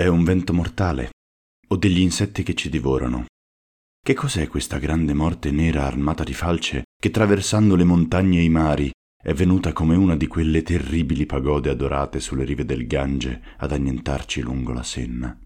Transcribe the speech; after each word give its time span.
È 0.00 0.06
un 0.06 0.24
vento 0.24 0.54
mortale 0.54 1.10
o 1.68 1.76
degli 1.76 2.00
insetti 2.00 2.42
che 2.42 2.54
ci 2.54 2.70
divorano? 2.70 3.26
Che 4.02 4.14
cos'è 4.14 4.48
questa 4.48 4.78
grande 4.78 5.12
morte 5.12 5.50
nera 5.50 5.84
armata 5.84 6.24
di 6.24 6.32
falce 6.32 6.84
che 6.98 7.10
traversando 7.10 7.76
le 7.76 7.84
montagne 7.84 8.38
e 8.38 8.44
i 8.44 8.48
mari 8.48 8.90
è 9.22 9.34
venuta 9.34 9.74
come 9.74 9.96
una 9.96 10.16
di 10.16 10.26
quelle 10.26 10.62
terribili 10.62 11.26
pagode 11.26 11.68
adorate 11.68 12.18
sulle 12.18 12.44
rive 12.44 12.64
del 12.64 12.86
Gange 12.86 13.42
ad 13.58 13.72
annientarci 13.72 14.40
lungo 14.40 14.72
la 14.72 14.82
Senna? 14.82 15.38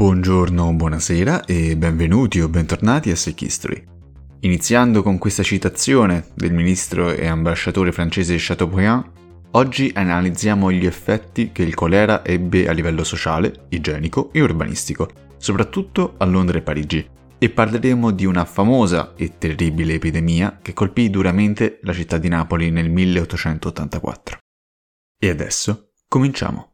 Buongiorno, 0.00 0.72
buonasera 0.72 1.44
e 1.44 1.76
benvenuti 1.76 2.40
o 2.40 2.48
bentornati 2.48 3.10
a 3.10 3.16
Sick 3.16 3.42
History. 3.42 3.84
Iniziando 4.40 5.02
con 5.02 5.18
questa 5.18 5.42
citazione 5.42 6.28
del 6.32 6.54
ministro 6.54 7.10
e 7.10 7.26
ambasciatore 7.26 7.92
francese 7.92 8.36
Chateaubriand, 8.38 9.04
oggi 9.50 9.92
analizziamo 9.94 10.72
gli 10.72 10.86
effetti 10.86 11.52
che 11.52 11.62
il 11.64 11.74
colera 11.74 12.24
ebbe 12.24 12.66
a 12.66 12.72
livello 12.72 13.04
sociale, 13.04 13.66
igienico 13.68 14.30
e 14.32 14.40
urbanistico, 14.40 15.10
soprattutto 15.36 16.14
a 16.16 16.24
Londra 16.24 16.56
e 16.56 16.62
Parigi, 16.62 17.06
e 17.36 17.50
parleremo 17.50 18.10
di 18.10 18.24
una 18.24 18.46
famosa 18.46 19.12
e 19.16 19.36
terribile 19.36 19.92
epidemia 19.92 20.60
che 20.62 20.72
colpì 20.72 21.10
duramente 21.10 21.78
la 21.82 21.92
città 21.92 22.16
di 22.16 22.28
Napoli 22.28 22.70
nel 22.70 22.88
1884. 22.88 24.38
E 25.18 25.28
adesso 25.28 25.90
cominciamo. 26.08 26.69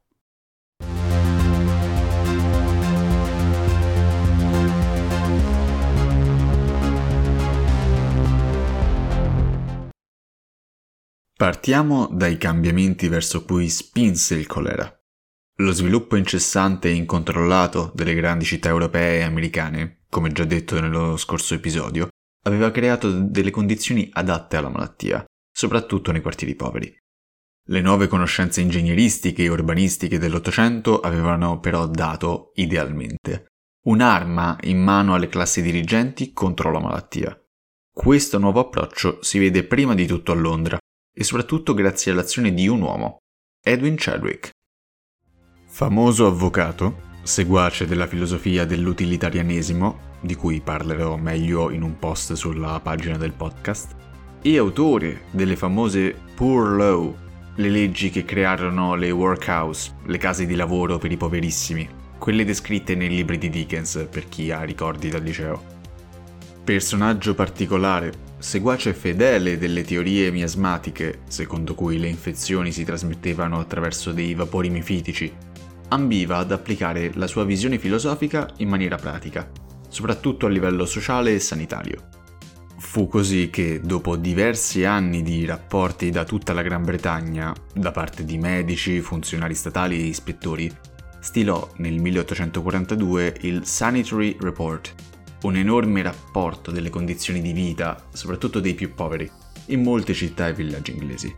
Partiamo 11.39 12.09
dai 12.11 12.39
cambiamenti 12.39 13.09
verso 13.09 13.45
cui 13.45 13.69
spinse 13.69 14.37
il 14.37 14.47
colera. 14.47 14.91
Lo 15.57 15.71
sviluppo 15.73 16.17
incessante 16.17 16.89
e 16.89 16.93
incontrollato 16.95 17.93
delle 17.95 18.15
grandi 18.15 18.47
città 18.47 18.71
europee 18.71 19.19
e 19.19 19.25
americane, 19.25 20.05
come 20.09 20.33
già 20.33 20.45
detto 20.45 20.81
nello 20.81 21.19
scorso 21.19 21.53
episodio, 21.53 22.09
aveva 22.45 22.71
creato 22.71 23.11
delle 23.11 23.51
condizioni 23.51 24.09
adatte 24.15 24.57
alla 24.57 24.71
malattia, 24.71 25.27
soprattutto 25.53 26.11
nei 26.11 26.23
quartieri 26.23 26.55
poveri. 26.55 26.97
Le 27.69 27.81
nuove 27.83 28.07
conoscenze 28.07 28.63
ingegneristiche 28.63 29.43
e 29.43 29.51
urbanistiche 29.51 30.19
dell'Ottocento 30.19 31.01
avevano 31.01 31.61
però 31.61 31.87
dato, 31.87 32.53
idealmente, 32.55 33.49
un'arma 33.89 34.57
in 34.63 34.83
mano 34.83 35.13
alle 35.13 35.29
classi 35.29 35.61
dirigenti 35.61 36.33
contro 36.33 36.73
la 36.73 36.81
malattia. 36.81 37.39
Questo 37.93 38.39
nuovo 38.39 38.61
approccio 38.61 39.19
si 39.21 39.39
vede 39.39 39.65
prima 39.65 39.95
di 39.95 40.07
tutto 40.07 40.33
a 40.33 40.35
Londra, 40.35 40.79
e 41.19 41.25
soprattutto 41.25 41.73
grazie 41.73 42.13
all'azione 42.13 42.53
di 42.53 42.69
un 42.69 42.83
uomo, 42.83 43.17
Edwin 43.65 43.95
Chadwick. 43.97 44.51
Famoso 45.67 46.27
avvocato, 46.27 47.05
seguace 47.23 47.87
della 47.87 48.07
filosofia 48.07 48.67
dell'utilitarianesimo, 48.67 50.15
di 50.21 50.35
cui 50.35 50.61
parlerò 50.61 51.17
meglio 51.17 51.71
in 51.71 51.83
un 51.83 51.99
post 51.99 52.35
sulla 52.35 52.79
pagina 52.81 53.17
del 53.17 53.33
podcast, 53.33 53.95
e 54.43 54.59
autore 54.59 55.23
delle 55.31 55.57
famose 55.57 56.15
Poor 56.35 56.77
Law, 56.77 57.17
le 57.55 57.69
leggi 57.71 58.11
che 58.11 58.27
crearono 58.27 58.95
le 58.95 59.11
workhouse, 59.11 59.95
le 60.05 60.19
case 60.19 60.45
di 60.45 60.55
lavoro 60.55 60.99
per 60.99 61.11
i 61.11 61.17
poverissimi, 61.17 61.89
quelle 62.19 62.45
descritte 62.45 62.95
nei 62.95 63.09
libri 63.09 63.39
di 63.39 63.49
Dickens 63.49 64.07
per 64.11 64.29
chi 64.29 64.51
ha 64.51 64.63
ricordi 64.63 65.09
dal 65.09 65.23
liceo. 65.23 65.75
Personaggio 66.63 67.35
particolare, 67.35 68.13
seguace 68.39 68.93
fedele 68.95 69.59
delle 69.59 69.83
teorie 69.83 70.31
miasmatiche, 70.31 71.21
secondo 71.29 71.75
cui 71.75 71.99
le 71.99 72.09
infezioni 72.09 72.73
si 72.73 72.85
trasmettevano 72.85 73.59
attraverso 73.59 74.13
dei 74.13 74.35
vapori 74.35 74.71
mifitici, 74.71 75.33
ambiva 75.89 76.39
ad 76.39 76.53
applicare 76.53 77.13
la 77.15 77.27
sua 77.27 77.45
visione 77.45 77.79
filosofica 77.79 78.49
in 78.59 78.69
maniera 78.69 78.97
pratica, 78.97 79.51
soprattutto 79.89 80.47
a 80.47 80.51
livello 80.51 80.85
sociale 80.85 81.35
e 81.35 81.39
sanitario. 81.39 82.09
Fu 82.79 83.09
così 83.09 83.49
che, 83.51 83.81
dopo 83.81 84.17
diversi 84.17 84.85
anni 84.85 85.23
di 85.23 85.45
rapporti 85.45 86.11
da 86.11 86.25
tutta 86.25 86.53
la 86.53 86.63
Gran 86.63 86.85
Bretagna, 86.85 87.55
da 87.73 87.91
parte 87.91 88.25
di 88.25 88.37
medici, 88.37 89.01
funzionari 89.01 89.55
statali 89.55 89.99
e 89.99 90.05
ispettori, 90.05 90.71
stilò 91.21 91.69
nel 91.77 92.01
1842 92.01 93.37
il 93.41 93.65
Sanitary 93.65 94.37
Report, 94.39 94.95
un 95.43 95.57
enorme 95.57 96.03
rapporto 96.03 96.71
delle 96.71 96.91
condizioni 96.91 97.41
di 97.41 97.53
vita, 97.53 98.09
soprattutto 98.13 98.61
dei 98.61 98.75
più 98.75 98.95
poveri, 98.95 99.31
in 99.67 99.83
molte 99.83 100.15
città 100.15 100.49
e 100.49 100.55
villaggi 100.55 100.93
inglesi. 100.93 101.35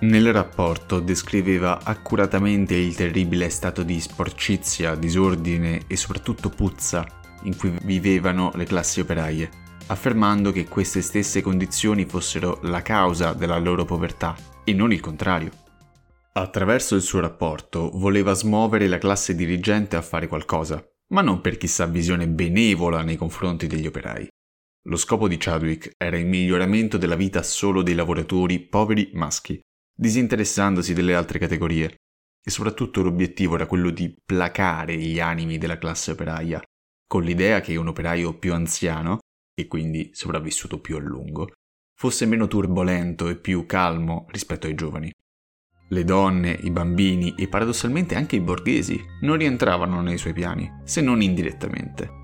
Nel 0.00 0.32
rapporto 0.32 1.00
descriveva 1.00 1.80
accuratamente 1.82 2.74
il 2.74 2.94
terribile 2.94 3.48
stato 3.48 3.82
di 3.82 4.00
sporcizia, 4.00 4.96
disordine 4.96 5.82
e 5.86 5.96
soprattutto 5.96 6.50
puzza 6.50 7.06
in 7.44 7.56
cui 7.56 7.72
vivevano 7.82 8.50
le 8.54 8.64
classi 8.64 9.00
operaie, 9.00 9.48
affermando 9.86 10.50
che 10.50 10.66
queste 10.66 11.00
stesse 11.00 11.42
condizioni 11.42 12.04
fossero 12.06 12.58
la 12.62 12.82
causa 12.82 13.32
della 13.32 13.58
loro 13.58 13.84
povertà 13.84 14.34
e 14.64 14.72
non 14.72 14.92
il 14.92 15.00
contrario. 15.00 15.50
Attraverso 16.32 16.96
il 16.96 17.02
suo 17.02 17.20
rapporto 17.20 17.90
voleva 17.94 18.32
smuovere 18.32 18.88
la 18.88 18.98
classe 18.98 19.34
dirigente 19.34 19.96
a 19.96 20.02
fare 20.02 20.26
qualcosa, 20.26 20.84
ma 21.12 21.20
non 21.20 21.40
per 21.40 21.56
chissà 21.56 21.86
visione 21.86 22.28
benevola 22.28 23.02
nei 23.02 23.16
confronti 23.16 23.66
degli 23.66 23.86
operai. 23.86 24.28
Lo 24.86 24.96
scopo 24.96 25.28
di 25.28 25.36
Chadwick 25.38 25.92
era 25.96 26.18
il 26.18 26.26
miglioramento 26.26 26.98
della 26.98 27.16
vita 27.16 27.42
solo 27.42 27.82
dei 27.82 27.94
lavoratori 27.94 28.60
poveri 28.60 29.10
maschi, 29.14 29.58
disinteressandosi 29.96 30.92
delle 30.92 31.14
altre 31.14 31.38
categorie, 31.38 31.94
e 32.46 32.50
soprattutto 32.50 33.02
l'obiettivo 33.02 33.54
era 33.54 33.66
quello 33.66 33.90
di 33.90 34.14
placare 34.24 34.96
gli 34.96 35.20
animi 35.20 35.56
della 35.56 35.78
classe 35.78 36.10
operaia, 36.10 36.62
con 37.06 37.22
l'idea 37.22 37.60
che 37.60 37.76
un 37.76 37.88
operaio 37.88 38.38
più 38.38 38.52
anziano, 38.52 39.20
e 39.54 39.66
quindi 39.66 40.10
sopravvissuto 40.12 40.80
più 40.80 40.96
a 40.96 41.00
lungo, 41.00 41.52
fosse 41.96 42.26
meno 42.26 42.46
turbolento 42.46 43.28
e 43.28 43.36
più 43.36 43.64
calmo 43.66 44.26
rispetto 44.30 44.66
ai 44.66 44.74
giovani. 44.74 45.10
Le 45.88 46.04
donne, 46.04 46.58
i 46.62 46.70
bambini 46.70 47.34
e 47.36 47.46
paradossalmente 47.46 48.14
anche 48.14 48.36
i 48.36 48.40
borghesi 48.40 49.02
non 49.20 49.36
rientravano 49.36 50.00
nei 50.00 50.18
suoi 50.18 50.32
piani, 50.32 50.70
se 50.82 51.00
non 51.00 51.20
indirettamente. 51.20 52.22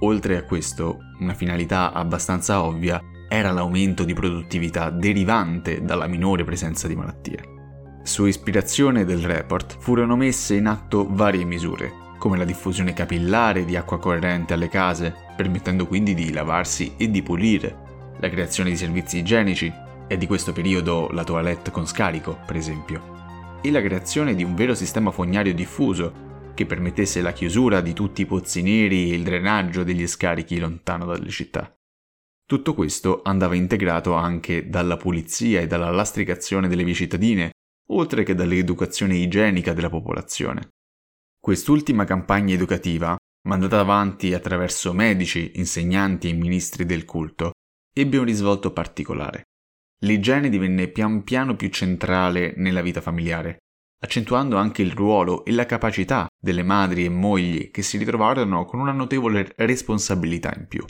Oltre 0.00 0.36
a 0.36 0.44
questo, 0.44 0.98
una 1.20 1.34
finalità 1.34 1.92
abbastanza 1.92 2.62
ovvia 2.62 3.00
era 3.28 3.52
l'aumento 3.52 4.04
di 4.04 4.14
produttività 4.14 4.90
derivante 4.90 5.82
dalla 5.82 6.06
minore 6.06 6.44
presenza 6.44 6.88
di 6.88 6.96
malattie. 6.96 7.52
Su 8.02 8.26
ispirazione 8.26 9.04
del 9.04 9.24
report 9.24 9.76
furono 9.78 10.16
messe 10.16 10.56
in 10.56 10.66
atto 10.66 11.06
varie 11.08 11.44
misure, 11.44 11.92
come 12.18 12.36
la 12.36 12.44
diffusione 12.44 12.92
capillare 12.92 13.64
di 13.64 13.76
acqua 13.76 13.98
corrente 13.98 14.54
alle 14.54 14.68
case, 14.68 15.14
permettendo 15.36 15.86
quindi 15.86 16.14
di 16.14 16.32
lavarsi 16.32 16.94
e 16.96 17.10
di 17.10 17.22
pulire, 17.22 17.76
la 18.18 18.28
creazione 18.28 18.70
di 18.70 18.76
servizi 18.76 19.18
igienici, 19.18 19.72
è 20.14 20.16
di 20.16 20.26
questo 20.26 20.52
periodo 20.52 21.08
la 21.10 21.24
toilette 21.24 21.70
con 21.70 21.86
scarico, 21.86 22.38
per 22.46 22.56
esempio, 22.56 23.58
e 23.60 23.70
la 23.70 23.82
creazione 23.82 24.34
di 24.34 24.44
un 24.44 24.54
vero 24.54 24.74
sistema 24.74 25.10
fognario 25.10 25.52
diffuso 25.52 26.52
che 26.54 26.66
permettesse 26.66 27.20
la 27.20 27.32
chiusura 27.32 27.80
di 27.80 27.92
tutti 27.92 28.22
i 28.22 28.26
pozzi 28.26 28.62
neri 28.62 29.10
e 29.10 29.16
il 29.16 29.24
drenaggio 29.24 29.82
degli 29.82 30.06
scarichi 30.06 30.58
lontano 30.58 31.04
dalle 31.04 31.30
città. 31.30 31.74
Tutto 32.46 32.74
questo 32.74 33.22
andava 33.24 33.56
integrato 33.56 34.14
anche 34.14 34.68
dalla 34.68 34.96
pulizia 34.96 35.60
e 35.60 35.66
dalla 35.66 35.90
lastricazione 35.90 36.68
delle 36.68 36.84
vie 36.84 36.94
cittadine, 36.94 37.50
oltre 37.88 38.22
che 38.22 38.34
dall'educazione 38.34 39.16
igienica 39.16 39.72
della 39.72 39.90
popolazione. 39.90 40.68
Quest'ultima 41.40 42.04
campagna 42.04 42.54
educativa, 42.54 43.16
mandata 43.48 43.80
avanti 43.80 44.32
attraverso 44.32 44.92
medici, 44.92 45.52
insegnanti 45.56 46.28
e 46.28 46.34
ministri 46.34 46.86
del 46.86 47.04
culto, 47.04 47.52
ebbe 47.92 48.18
un 48.18 48.24
risvolto 48.24 48.72
particolare 48.72 49.44
l'igiene 50.00 50.48
divenne 50.48 50.88
pian 50.88 51.22
piano 51.24 51.56
più 51.56 51.68
centrale 51.68 52.54
nella 52.56 52.82
vita 52.82 53.00
familiare, 53.00 53.58
accentuando 54.04 54.56
anche 54.56 54.82
il 54.82 54.92
ruolo 54.92 55.44
e 55.44 55.52
la 55.52 55.66
capacità 55.66 56.26
delle 56.38 56.62
madri 56.62 57.04
e 57.04 57.08
mogli 57.08 57.70
che 57.70 57.82
si 57.82 57.96
ritrovarono 57.96 58.64
con 58.64 58.80
una 58.80 58.92
notevole 58.92 59.52
responsabilità 59.56 60.52
in 60.56 60.66
più. 60.68 60.84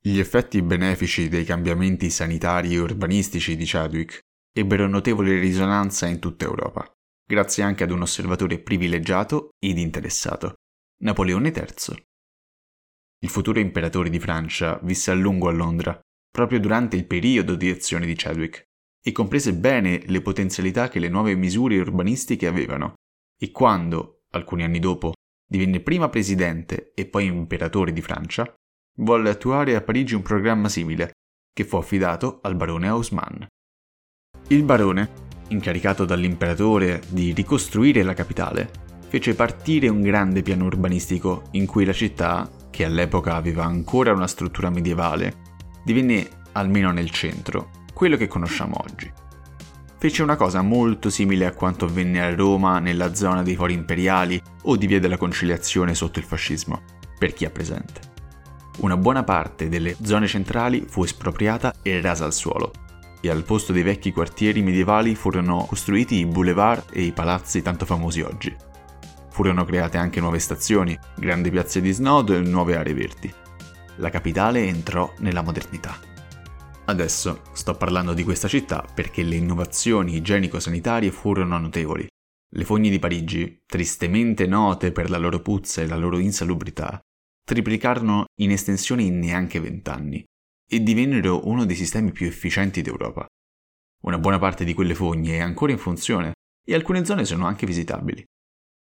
Gli 0.00 0.20
effetti 0.20 0.62
benefici 0.62 1.28
dei 1.28 1.44
cambiamenti 1.44 2.08
sanitari 2.08 2.74
e 2.74 2.78
urbanistici 2.78 3.56
di 3.56 3.64
Chadwick 3.66 4.20
ebbero 4.52 4.86
notevole 4.86 5.38
risonanza 5.38 6.06
in 6.06 6.18
tutta 6.18 6.46
Europa 6.46 6.90
grazie 7.28 7.62
anche 7.62 7.84
ad 7.84 7.90
un 7.90 8.00
osservatore 8.00 8.58
privilegiato 8.58 9.50
ed 9.58 9.76
interessato, 9.76 10.54
Napoleone 11.02 11.52
III. 11.54 12.02
Il 13.20 13.28
futuro 13.28 13.60
imperatore 13.60 14.08
di 14.08 14.18
Francia 14.18 14.80
visse 14.82 15.10
a 15.10 15.14
lungo 15.14 15.48
a 15.48 15.52
Londra, 15.52 16.00
proprio 16.30 16.58
durante 16.58 16.96
il 16.96 17.06
periodo 17.06 17.54
di 17.54 17.68
azione 17.68 18.06
di 18.06 18.14
Chadwick, 18.14 18.64
e 19.04 19.12
comprese 19.12 19.52
bene 19.52 20.02
le 20.06 20.22
potenzialità 20.22 20.88
che 20.88 21.00
le 21.00 21.08
nuove 21.08 21.34
misure 21.34 21.78
urbanistiche 21.78 22.46
avevano. 22.46 22.94
E 23.38 23.50
quando, 23.50 24.22
alcuni 24.30 24.64
anni 24.64 24.78
dopo, 24.78 25.12
divenne 25.46 25.80
prima 25.80 26.08
presidente 26.08 26.92
e 26.94 27.06
poi 27.06 27.26
imperatore 27.26 27.92
di 27.92 28.00
Francia, 28.00 28.50
volle 29.00 29.30
attuare 29.30 29.76
a 29.76 29.82
Parigi 29.82 30.14
un 30.14 30.22
programma 30.22 30.70
simile, 30.70 31.12
che 31.52 31.64
fu 31.64 31.76
affidato 31.76 32.40
al 32.42 32.56
barone 32.56 32.88
Haussmann. 32.88 33.42
Il 34.48 34.62
barone, 34.62 35.27
incaricato 35.48 36.04
dall'imperatore 36.04 37.02
di 37.08 37.32
ricostruire 37.32 38.02
la 38.02 38.14
capitale, 38.14 38.70
fece 39.08 39.34
partire 39.34 39.88
un 39.88 40.02
grande 40.02 40.42
piano 40.42 40.66
urbanistico 40.66 41.44
in 41.52 41.66
cui 41.66 41.84
la 41.84 41.92
città, 41.92 42.50
che 42.70 42.84
all'epoca 42.84 43.34
aveva 43.34 43.64
ancora 43.64 44.12
una 44.12 44.26
struttura 44.26 44.70
medievale, 44.70 45.46
divenne, 45.84 46.28
almeno 46.52 46.90
nel 46.92 47.10
centro, 47.10 47.70
quello 47.94 48.16
che 48.16 48.28
conosciamo 48.28 48.76
oggi. 48.78 49.10
Fece 49.98 50.22
una 50.22 50.36
cosa 50.36 50.62
molto 50.62 51.10
simile 51.10 51.46
a 51.46 51.52
quanto 51.52 51.86
avvenne 51.86 52.22
a 52.22 52.34
Roma 52.34 52.78
nella 52.78 53.14
zona 53.14 53.42
dei 53.42 53.56
fori 53.56 53.72
imperiali 53.72 54.40
o 54.62 54.76
di 54.76 54.86
Via 54.86 55.00
della 55.00 55.16
Conciliazione 55.16 55.94
sotto 55.94 56.20
il 56.20 56.24
fascismo, 56.24 56.82
per 57.18 57.32
chi 57.32 57.44
ha 57.44 57.50
presente. 57.50 58.00
Una 58.78 58.96
buona 58.96 59.24
parte 59.24 59.68
delle 59.68 59.96
zone 60.02 60.28
centrali 60.28 60.84
fu 60.86 61.02
espropriata 61.02 61.74
e 61.82 62.00
rasa 62.00 62.26
al 62.26 62.32
suolo, 62.32 62.70
e 63.20 63.30
al 63.30 63.44
posto 63.44 63.72
dei 63.72 63.82
vecchi 63.82 64.12
quartieri 64.12 64.62
medievali 64.62 65.14
furono 65.14 65.64
costruiti 65.66 66.16
i 66.16 66.26
boulevard 66.26 66.90
e 66.92 67.02
i 67.02 67.12
palazzi 67.12 67.62
tanto 67.62 67.84
famosi 67.84 68.20
oggi. 68.20 68.54
Furono 69.30 69.64
create 69.64 69.98
anche 69.98 70.20
nuove 70.20 70.38
stazioni, 70.38 70.98
grandi 71.16 71.50
piazze 71.50 71.80
di 71.80 71.92
snodo 71.92 72.34
e 72.34 72.40
nuove 72.40 72.76
aree 72.76 72.94
verdi. 72.94 73.32
La 73.96 74.10
capitale 74.10 74.66
entrò 74.66 75.12
nella 75.18 75.42
modernità. 75.42 75.98
Adesso 76.86 77.42
sto 77.52 77.74
parlando 77.74 78.14
di 78.14 78.24
questa 78.24 78.48
città 78.48 78.84
perché 78.94 79.22
le 79.22 79.36
innovazioni 79.36 80.16
igienico-sanitarie 80.16 81.10
furono 81.10 81.58
notevoli. 81.58 82.06
Le 82.50 82.64
fogne 82.64 82.88
di 82.88 82.98
Parigi, 82.98 83.60
tristemente 83.66 84.46
note 84.46 84.90
per 84.90 85.10
la 85.10 85.18
loro 85.18 85.40
puzza 85.40 85.82
e 85.82 85.86
la 85.86 85.96
loro 85.96 86.18
insalubrità, 86.18 86.98
triplicarono 87.44 88.24
in 88.40 88.52
estensione 88.52 89.02
in 89.02 89.18
neanche 89.18 89.60
vent'anni 89.60 90.24
e 90.68 90.82
divennero 90.82 91.48
uno 91.48 91.64
dei 91.64 91.74
sistemi 91.74 92.12
più 92.12 92.26
efficienti 92.26 92.82
d'Europa. 92.82 93.26
Una 94.02 94.18
buona 94.18 94.38
parte 94.38 94.64
di 94.64 94.74
quelle 94.74 94.94
fogne 94.94 95.36
è 95.36 95.40
ancora 95.40 95.72
in 95.72 95.78
funzione 95.78 96.32
e 96.64 96.74
alcune 96.74 97.04
zone 97.04 97.24
sono 97.24 97.46
anche 97.46 97.66
visitabili. 97.66 98.22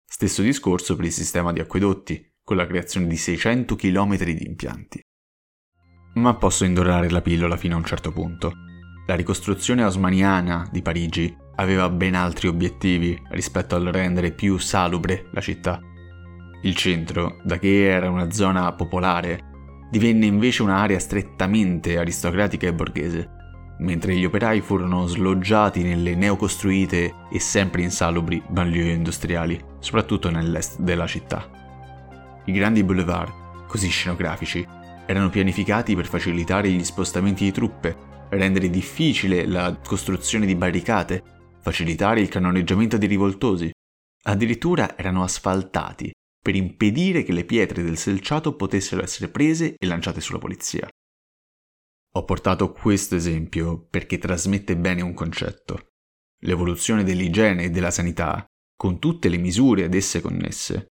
Stesso 0.06 0.42
discorso 0.42 0.96
per 0.96 1.06
il 1.06 1.12
sistema 1.12 1.54
di 1.54 1.60
acquedotti, 1.60 2.30
con 2.44 2.58
la 2.58 2.68
creazione 2.68 3.08
di 3.08 3.16
600 3.16 3.76
km 3.76 4.18
di 4.18 4.46
impianti. 4.46 5.00
Ma 6.16 6.36
posso 6.36 6.66
indorare 6.66 7.10
la 7.10 7.22
pillola 7.22 7.56
fino 7.56 7.76
a 7.76 7.78
un 7.78 7.86
certo 7.86 8.12
punto. 8.12 8.52
La 9.08 9.16
ricostruzione 9.16 9.84
osmaniana 9.84 10.68
di 10.72 10.82
Parigi 10.82 11.36
aveva 11.56 11.90
ben 11.90 12.16
altri 12.16 12.48
obiettivi 12.48 13.20
rispetto 13.30 13.76
al 13.76 13.86
rendere 13.86 14.32
più 14.32 14.58
salubre 14.58 15.30
la 15.32 15.42
città. 15.42 15.80
Il 16.62 16.76
centro, 16.76 17.40
da 17.44 17.58
che 17.58 17.86
era 17.86 18.10
una 18.10 18.32
zona 18.32 18.74
popolare, 18.74 19.49
divenne 19.90 20.26
invece 20.26 20.62
un'area 20.62 21.00
strettamente 21.00 21.98
aristocratica 21.98 22.68
e 22.68 22.74
borghese, 22.74 23.30
mentre 23.80 24.16
gli 24.16 24.26
operai 24.26 24.62
furono 24.62 25.08
sloggiati 25.08 25.84
nelle 25.84 26.16
neocostruite 26.16 27.14
e 27.32 27.40
sempre 27.40 27.82
insalubri 27.82 28.42
banlieue 28.48 28.92
industriali, 28.92 29.60
soprattutto 29.80 30.30
nell'est 30.30 30.80
della 30.80 31.08
città. 31.08 31.50
I 32.46 32.52
grandi 32.52 32.84
boulevard, 32.84 33.66
così 33.68 33.90
scenografici, 33.90 34.66
erano 35.06 35.30
pianificati 35.30 35.96
per 35.96 36.06
facilitare 36.06 36.70
gli 36.70 36.84
spostamenti 36.84 37.44
di 37.44 37.52
truppe, 37.52 37.96
rendere 38.30 38.70
difficile 38.70 39.48
la 39.48 39.76
costruzione 39.84 40.46
di 40.46 40.56
barricate, 40.56 41.24
facilitare 41.62 42.22
il 42.22 42.30
cannoneggiamento 42.30 42.98
dei 42.98 43.08
rivoltosi. 43.08 43.72
Addirittura 44.24 44.98
erano 44.98 45.24
asfaltati 45.24 46.12
per 46.42 46.56
impedire 46.56 47.24
che 47.24 47.34
le 47.34 47.44
pietre 47.46 47.84
del 47.84 47.98
selciato 47.98 48.56
potessero 48.56 49.04
essere 49.04 49.30
prese 49.30 49.76
e 49.78 49.86
lanciate 49.86 50.22
sulla 50.22 50.40
polizia. 50.40 50.88
Ho 52.14 52.24
portato 52.24 52.72
questo 52.72 53.16
esempio 53.16 53.86
perché 53.88 54.18
trasmette 54.18 54.76
bene 54.76 55.02
un 55.02 55.14
concetto. 55.14 55.90
L'evoluzione 56.44 57.04
dell'igiene 57.04 57.66
e 57.66 57.70
della 57.70 57.92
sanità, 57.92 58.46
con 58.76 58.98
tutte 58.98 59.30
le 59.30 59.38
misure 59.38 59.84
ad 59.84 59.94
esse 59.94 60.22
connesse, 60.22 60.88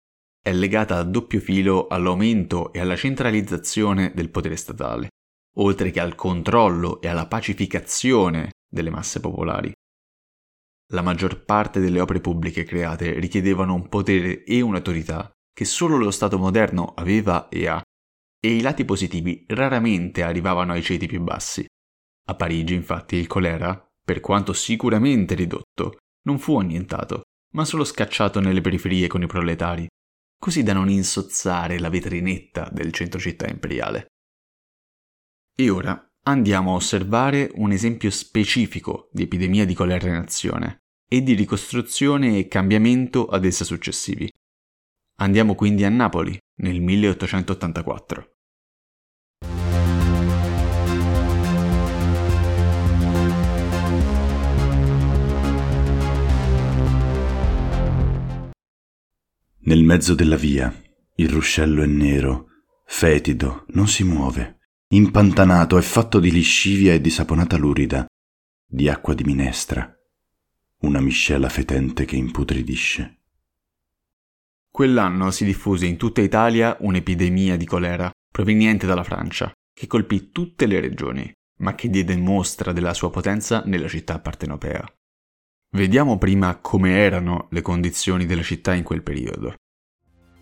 è 0.42 0.52
legata 0.52 0.98
a 0.98 1.04
doppio 1.04 1.40
filo 1.40 1.88
all'aumento 1.88 2.74
e 2.74 2.80
alla 2.80 2.96
centralizzazione 2.96 4.12
del 4.14 4.30
potere 4.30 4.56
statale, 4.56 5.10
oltre 5.58 5.92
che 5.92 6.00
al 6.00 6.16
controllo 6.16 7.02
e 7.02 7.08
alla 7.08 7.28
pacificazione 7.28 8.52
delle 8.68 8.90
masse 8.90 9.20
popolari. 9.20 9.72
La 10.94 11.02
maggior 11.02 11.44
parte 11.44 11.80
delle 11.80 12.00
opere 12.00 12.22
pubbliche 12.22 12.64
create 12.64 13.20
richiedevano 13.20 13.74
un 13.74 13.90
potere 13.90 14.44
e 14.44 14.62
un'autorità 14.62 15.32
che 15.52 15.66
solo 15.66 15.98
lo 15.98 16.12
Stato 16.12 16.38
moderno 16.38 16.94
aveva 16.96 17.50
e 17.50 17.68
ha, 17.68 17.82
e 18.40 18.56
i 18.56 18.62
lati 18.62 18.86
positivi 18.86 19.44
raramente 19.48 20.22
arrivavano 20.22 20.74
ai 20.74 20.84
ceti 20.84 21.08
più 21.08 21.22
bassi. 21.22 21.66
A 22.28 22.36
Parigi, 22.36 22.76
infatti, 22.76 23.16
il 23.16 23.26
colera, 23.26 23.88
per 24.04 24.20
quanto 24.20 24.54
sicuramente 24.54 25.34
ridotto, 25.34 25.98
non 26.26 26.38
fu 26.38 26.60
annientato, 26.60 27.24
ma 27.54 27.66
solo 27.66 27.84
scacciato 27.84 28.40
nelle 28.40 28.62
periferie 28.62 29.08
con 29.08 29.24
i 29.24 29.28
proletari, 29.28 29.88
così 30.40 30.62
da 30.62 30.74
non 30.74 30.90
insozzare 30.90 31.80
la 31.80 31.90
vetrinetta 31.90 32.70
del 32.72 32.92
centro 32.92 33.20
città 33.20 33.48
imperiale. 33.48 34.06
E 35.56 35.70
ora 35.70 36.08
andiamo 36.26 36.72
a 36.72 36.76
osservare 36.76 37.50
un 37.56 37.72
esempio 37.72 38.12
specifico 38.12 39.10
di 39.12 39.24
epidemia 39.24 39.66
di 39.66 39.74
colera 39.74 40.08
in 40.08 40.16
azione 40.16 40.83
e 41.14 41.22
di 41.22 41.34
ricostruzione 41.34 42.38
e 42.38 42.48
cambiamento 42.48 43.28
ad 43.28 43.46
essa 43.46 43.64
successivi, 43.64 44.28
Andiamo 45.18 45.54
quindi 45.54 45.84
a 45.84 45.90
Napoli 45.90 46.38
nel 46.58 46.82
1884. 46.82 48.32
Nel 59.66 59.84
mezzo 59.84 60.14
della 60.16 60.36
via 60.36 60.74
il 61.16 61.30
ruscello 61.30 61.84
è 61.84 61.86
nero, 61.86 62.48
fetido, 62.86 63.66
non 63.70 63.88
si 63.88 64.04
muove, 64.04 64.58
impantanato, 64.90 65.78
è 65.78 65.82
fatto 65.82 66.20
di 66.20 66.32
liscivia 66.32 66.94
e 66.94 67.00
di 67.00 67.10
saponata 67.10 67.56
lurida, 67.56 68.06
di 68.68 68.90
acqua 68.90 69.14
di 69.14 69.24
minestra, 69.24 69.96
una 70.84 71.00
miscela 71.00 71.50
fetente 71.50 72.06
che 72.06 72.16
imputridisce. 72.16 73.20
Quell'anno 74.70 75.32
si 75.32 75.46
diffuse 75.46 75.86
in 75.86 75.98
tutta 75.98 76.22
Italia 76.22 76.76
un'epidemia 76.80 77.58
di 77.58 77.66
colera 77.66 78.12
proveniente 78.30 78.86
dalla 78.86 79.04
Francia, 79.04 79.52
che 79.74 79.88
colpì 79.88 80.32
tutte 80.32 80.66
le 80.66 80.80
regioni, 80.80 81.32
ma 81.60 81.76
che 81.76 81.90
diede 81.90 82.18
mostra 82.18 82.74
della 82.74 82.94
sua 82.94 83.12
potenza 83.12 83.64
nella 83.66 83.88
città 83.88 84.20
partenopea. 84.20 84.84
Vediamo 85.76 86.18
prima 86.18 86.58
come 86.58 86.98
erano 86.98 87.48
le 87.52 87.62
condizioni 87.62 88.26
della 88.26 88.44
città 88.44 88.74
in 88.74 88.84
quel 88.84 89.04
periodo. 89.04 89.56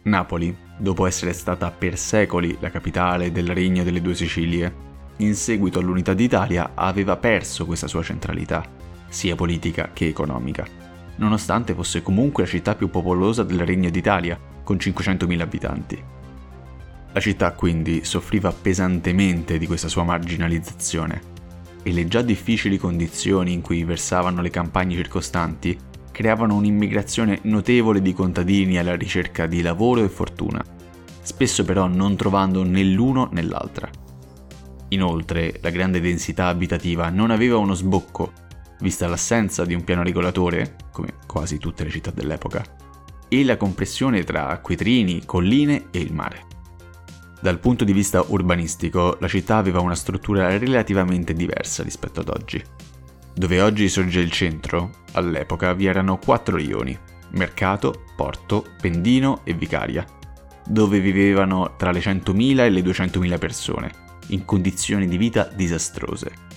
Napoli, 0.03 0.55
dopo 0.79 1.05
essere 1.05 1.33
stata 1.33 1.69
per 1.69 1.97
secoli 1.97 2.57
la 2.59 2.71
capitale 2.71 3.31
del 3.31 3.47
regno 3.47 3.83
delle 3.83 4.01
due 4.01 4.15
Sicilie, 4.15 4.89
in 5.17 5.35
seguito 5.35 5.77
all'unità 5.77 6.15
d'Italia 6.15 6.71
aveva 6.73 7.17
perso 7.17 7.65
questa 7.65 7.87
sua 7.87 8.01
centralità, 8.01 8.80
sia 9.11 9.35
politica 9.35 9.91
che 9.93 10.07
economica 10.07 10.81
nonostante 11.21 11.73
fosse 11.73 12.01
comunque 12.01 12.43
la 12.43 12.49
città 12.49 12.75
più 12.75 12.89
popolosa 12.89 13.43
del 13.43 13.65
Regno 13.65 13.89
d'Italia, 13.89 14.37
con 14.63 14.77
500.000 14.77 15.39
abitanti. 15.39 16.03
La 17.13 17.19
città 17.19 17.51
quindi 17.53 18.03
soffriva 18.03 18.51
pesantemente 18.51 19.57
di 19.57 19.67
questa 19.67 19.87
sua 19.87 20.03
marginalizzazione 20.03 21.29
e 21.83 21.91
le 21.91 22.07
già 22.07 22.21
difficili 22.21 22.77
condizioni 22.77 23.53
in 23.53 23.61
cui 23.61 23.83
versavano 23.83 24.41
le 24.41 24.49
campagne 24.49 24.95
circostanti 24.95 25.77
creavano 26.11 26.55
un'immigrazione 26.55 27.39
notevole 27.43 28.01
di 28.01 28.13
contadini 28.13 28.77
alla 28.77 28.95
ricerca 28.95 29.45
di 29.45 29.61
lavoro 29.61 30.03
e 30.03 30.09
fortuna, 30.09 30.63
spesso 31.21 31.63
però 31.65 31.87
non 31.87 32.15
trovando 32.15 32.63
né 32.63 32.83
l'uno 32.83 33.29
né 33.31 33.41
l'altra. 33.41 33.89
Inoltre, 34.89 35.59
la 35.61 35.69
grande 35.69 36.01
densità 36.01 36.47
abitativa 36.47 37.09
non 37.09 37.31
aveva 37.31 37.57
uno 37.57 37.73
sbocco 37.73 38.33
vista 38.81 39.07
l'assenza 39.07 39.63
di 39.63 39.73
un 39.73 39.83
piano 39.83 40.03
regolatore, 40.03 40.75
come 40.91 41.13
quasi 41.25 41.57
tutte 41.57 41.83
le 41.83 41.89
città 41.89 42.11
dell'epoca, 42.11 42.63
e 43.27 43.45
la 43.45 43.55
compressione 43.55 44.23
tra 44.23 44.49
acquitrini, 44.49 45.23
colline 45.25 45.87
e 45.91 45.99
il 45.99 46.13
mare. 46.13 46.49
Dal 47.39 47.59
punto 47.59 47.83
di 47.83 47.93
vista 47.93 48.23
urbanistico, 48.27 49.17
la 49.19 49.27
città 49.27 49.57
aveva 49.57 49.79
una 49.79 49.95
struttura 49.95 50.57
relativamente 50.57 51.33
diversa 51.33 51.81
rispetto 51.81 52.19
ad 52.19 52.29
oggi. 52.29 52.61
Dove 53.33 53.61
oggi 53.61 53.87
sorge 53.87 54.19
il 54.19 54.31
centro, 54.31 54.89
all'epoca 55.13 55.73
vi 55.73 55.85
erano 55.85 56.17
quattro 56.17 56.57
rioni, 56.57 56.97
Mercato, 57.31 58.03
Porto, 58.15 58.65
Pendino 58.81 59.41
e 59.45 59.53
Vicaria, 59.53 60.05
dove 60.67 60.99
vivevano 60.99 61.75
tra 61.77 61.91
le 61.91 61.99
100.000 61.99 62.59
e 62.59 62.69
le 62.69 62.81
200.000 62.81 63.39
persone, 63.39 63.91
in 64.27 64.43
condizioni 64.45 65.07
di 65.07 65.17
vita 65.17 65.45
disastrose 65.45 66.49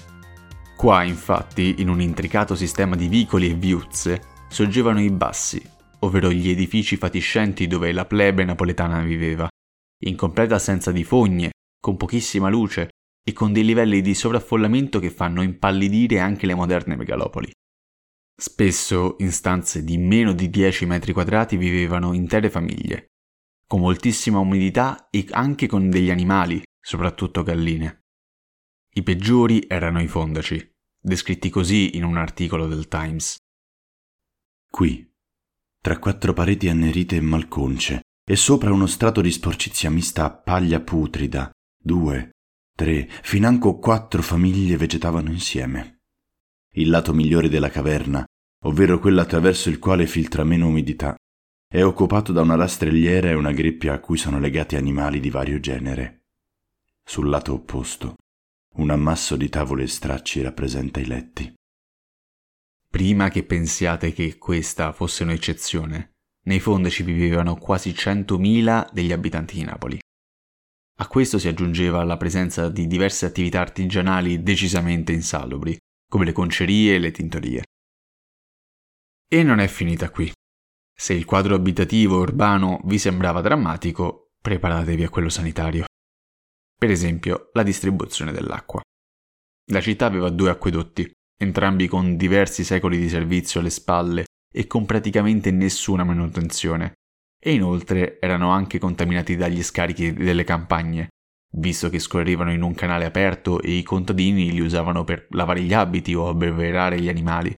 Qua, 0.85 1.03
infatti, 1.03 1.77
in 1.79 1.89
un 1.89 2.03
intricato 2.03 2.55
sistema 2.55 2.95
di 2.95 3.09
vicoli 3.09 3.49
e 3.49 3.55
viuzze, 3.55 4.21
sorgevano 4.51 5.01
i 5.01 5.11
bassi, 5.11 5.67
ovvero 6.01 6.31
gli 6.31 6.51
edifici 6.51 6.99
fatiscenti 6.99 7.67
dove 7.67 7.91
la 7.91 8.05
plebe 8.05 8.45
napoletana 8.45 9.01
viveva, 9.01 9.49
in 10.03 10.15
completa 10.15 10.57
assenza 10.57 10.93
di 10.93 11.03
fogne, 11.03 11.53
con 11.81 11.97
pochissima 11.97 12.51
luce 12.51 12.91
e 13.27 13.33
con 13.33 13.55
dei 13.55 13.65
livelli 13.65 14.03
di 14.03 14.13
sovraffollamento 14.13 14.99
che 14.99 15.09
fanno 15.09 15.41
impallidire 15.41 16.21
anche 16.21 16.45
le 16.45 16.55
moderne 16.55 16.97
megalopoli. 16.97 17.51
Spesso 18.39 19.17
in 19.21 19.33
stanze 19.33 19.85
di 19.85 19.97
meno 19.97 20.35
di 20.35 20.51
10 20.51 20.85
metri 20.85 21.15
quadrati 21.15 21.57
vivevano 21.57 22.13
intere 22.13 22.51
famiglie, 22.51 23.07
con 23.67 23.81
moltissima 23.81 24.39
umidità 24.39 25.09
e 25.09 25.25
anche 25.31 25.67
con 25.67 25.89
degli 25.89 26.11
animali, 26.11 26.63
soprattutto 26.79 27.43
galline. 27.43 28.01
I 28.97 29.03
peggiori 29.03 29.65
erano 29.67 30.03
i 30.03 30.07
fondaci, 30.07 30.73
descritti 31.05 31.51
così 31.51 31.97
in 31.99 32.05
un 32.05 32.17
articolo 32.17 32.67
del 32.67 32.89
Times. 32.89 33.37
Qui, 34.71 35.07
tra 35.79 35.99
quattro 35.99 36.33
pareti 36.33 36.71
annerite 36.71 37.17
e 37.17 37.21
malconce, 37.21 38.05
e 38.27 38.37
sopra 38.37 38.73
uno 38.73 38.87
strato 38.87 39.21
di 39.21 39.31
sporcizia 39.31 39.91
mista 39.91 40.25
a 40.25 40.31
paglia 40.31 40.81
putrida, 40.81 41.51
due, 41.77 42.31
tre, 42.75 43.07
financo 43.23 43.79
quattro 43.79 44.23
famiglie 44.23 44.79
vegetavano 44.79 45.31
insieme. 45.31 45.99
Il 46.73 46.89
lato 46.89 47.13
migliore 47.13 47.51
della 47.51 47.69
caverna, 47.69 48.25
ovvero 48.65 48.99
quello 48.99 49.21
attraverso 49.21 49.69
il 49.69 49.79
quale 49.79 50.07
filtra 50.07 50.43
meno 50.43 50.69
umidità, 50.69 51.15
è 51.69 51.83
occupato 51.85 52.33
da 52.33 52.41
una 52.41 52.57
rastrelliera 52.57 53.29
e 53.29 53.35
una 53.35 53.53
greppia 53.53 53.93
a 53.93 54.01
cui 54.01 54.17
sono 54.17 54.39
legati 54.39 54.77
animali 54.77 55.21
di 55.21 55.29
vario 55.29 55.61
genere. 55.61 56.29
Sul 57.05 57.29
lato 57.29 57.53
opposto, 57.53 58.15
un 58.77 58.91
ammasso 58.91 59.37
di 59.37 59.49
tavole 59.49 59.85
e 59.85 59.89
stracci 59.89 60.43
rappresenta 60.43 61.01
i 61.01 61.07
letti. 61.07 61.53
Prima 62.89 63.29
che 63.29 63.45
pensiate 63.45 64.13
che 64.13 64.39
questa 64.39 64.93
fosse 64.93 65.23
un'eccezione, 65.23 66.13
nei 66.47 66.61
fondaci 66.61 67.03
vivevano 67.03 67.57
quasi 67.57 67.91
100.000 67.91 68.93
degli 68.93 69.13
abitanti 69.13 69.57
di 69.57 69.65
Napoli. 69.65 69.99
A 70.99 71.09
questo 71.09 71.39
si 71.39 71.49
aggiungeva 71.49 72.05
la 72.05 72.17
presenza 72.17 72.69
di 72.69 72.87
diverse 72.87 73.27
attività 73.27 73.61
artigianali 73.61 74.43
decisamente 74.43 75.13
insalubri, 75.13 75.77
come 76.09 76.25
le 76.25 76.33
concerie 76.33 76.95
e 76.95 76.99
le 76.99 77.11
tintorie. 77.11 77.63
E 79.29 79.43
non 79.43 79.59
è 79.59 79.67
finita 79.67 80.11
qui. 80.11 80.33
Se 80.97 81.13
il 81.13 81.25
quadro 81.25 81.57
abitativo 81.57 82.19
urbano 82.19 82.81
vi 82.85 82.99
sembrava 82.99 83.41
drammatico, 83.41 84.31
preparatevi 84.41 85.03
a 85.03 85.09
quello 85.09 85.29
sanitario. 85.29 85.87
Per 86.85 86.93
esempio, 86.93 87.49
la 87.55 87.63
distribuzione 87.63 88.31
dell'acqua. 88.31 88.83
La 89.73 89.81
città 89.81 90.05
aveva 90.05 90.29
due 90.29 90.51
acquedotti, 90.51 91.11
entrambi 91.41 91.89
con 91.89 92.19
diversi 92.19 92.63
secoli 92.63 92.99
di 92.99 93.09
servizio 93.09 93.61
alle 93.61 93.71
spalle 93.71 94.27
e 94.55 94.67
con 94.67 94.85
praticamente 94.85 95.51
nessuna 95.51 96.05
manutenzione, 96.05 96.93
e 97.43 97.55
inoltre 97.55 98.21
erano 98.21 98.51
anche 98.51 98.79
contaminati 98.79 99.35
dagli 99.35 99.63
scarichi 99.63 100.13
delle 100.13 100.45
campagne, 100.45 101.09
visto 101.57 101.89
che 101.89 101.99
scorrevano 101.99 102.53
in 102.53 102.61
un 102.61 102.75
canale 102.75 103.07
aperto 103.07 103.63
e 103.63 103.71
i 103.71 103.83
contadini 103.83 104.53
li 104.53 104.61
usavano 104.61 105.05
per 105.05 105.27
lavare 105.31 105.63
gli 105.63 105.73
abiti 105.73 106.13
o 106.13 106.29
abbeverare 106.29 107.01
gli 107.01 107.09
animali. 107.09 107.55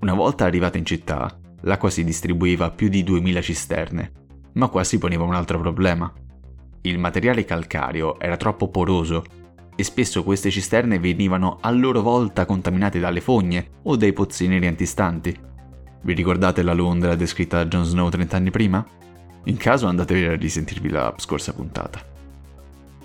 Una 0.00 0.14
volta 0.14 0.46
arrivata 0.46 0.78
in 0.78 0.86
città, 0.86 1.38
l'acqua 1.64 1.90
si 1.90 2.02
distribuiva 2.02 2.64
a 2.64 2.70
più 2.70 2.88
di 2.88 3.04
2000 3.04 3.42
cisterne, 3.42 4.12
ma 4.54 4.68
qua 4.68 4.84
si 4.84 4.96
poneva 4.96 5.24
un 5.24 5.34
altro 5.34 5.60
problema. 5.60 6.10
Il 6.86 6.98
materiale 7.00 7.44
calcareo 7.44 8.20
era 8.20 8.36
troppo 8.36 8.68
poroso 8.68 9.24
e 9.74 9.82
spesso 9.82 10.22
queste 10.22 10.50
cisterne 10.50 11.00
venivano 11.00 11.58
a 11.60 11.70
loro 11.72 12.00
volta 12.00 12.46
contaminate 12.46 13.00
dalle 13.00 13.20
fogne 13.20 13.70
o 13.82 13.96
dai 13.96 14.12
pozzi 14.12 14.46
neri 14.46 14.68
antistanti. 14.68 15.36
Vi 16.02 16.12
ricordate 16.14 16.62
la 16.62 16.72
Londra 16.74 17.16
descritta 17.16 17.56
da 17.56 17.66
Jon 17.66 17.84
Snow 17.84 18.08
30 18.08 18.36
anni 18.36 18.50
prima? 18.50 18.86
In 19.46 19.56
caso 19.56 19.88
andate 19.88 20.28
a 20.28 20.36
risentirvi 20.36 20.88
la 20.88 21.12
scorsa 21.16 21.52
puntata. 21.52 22.00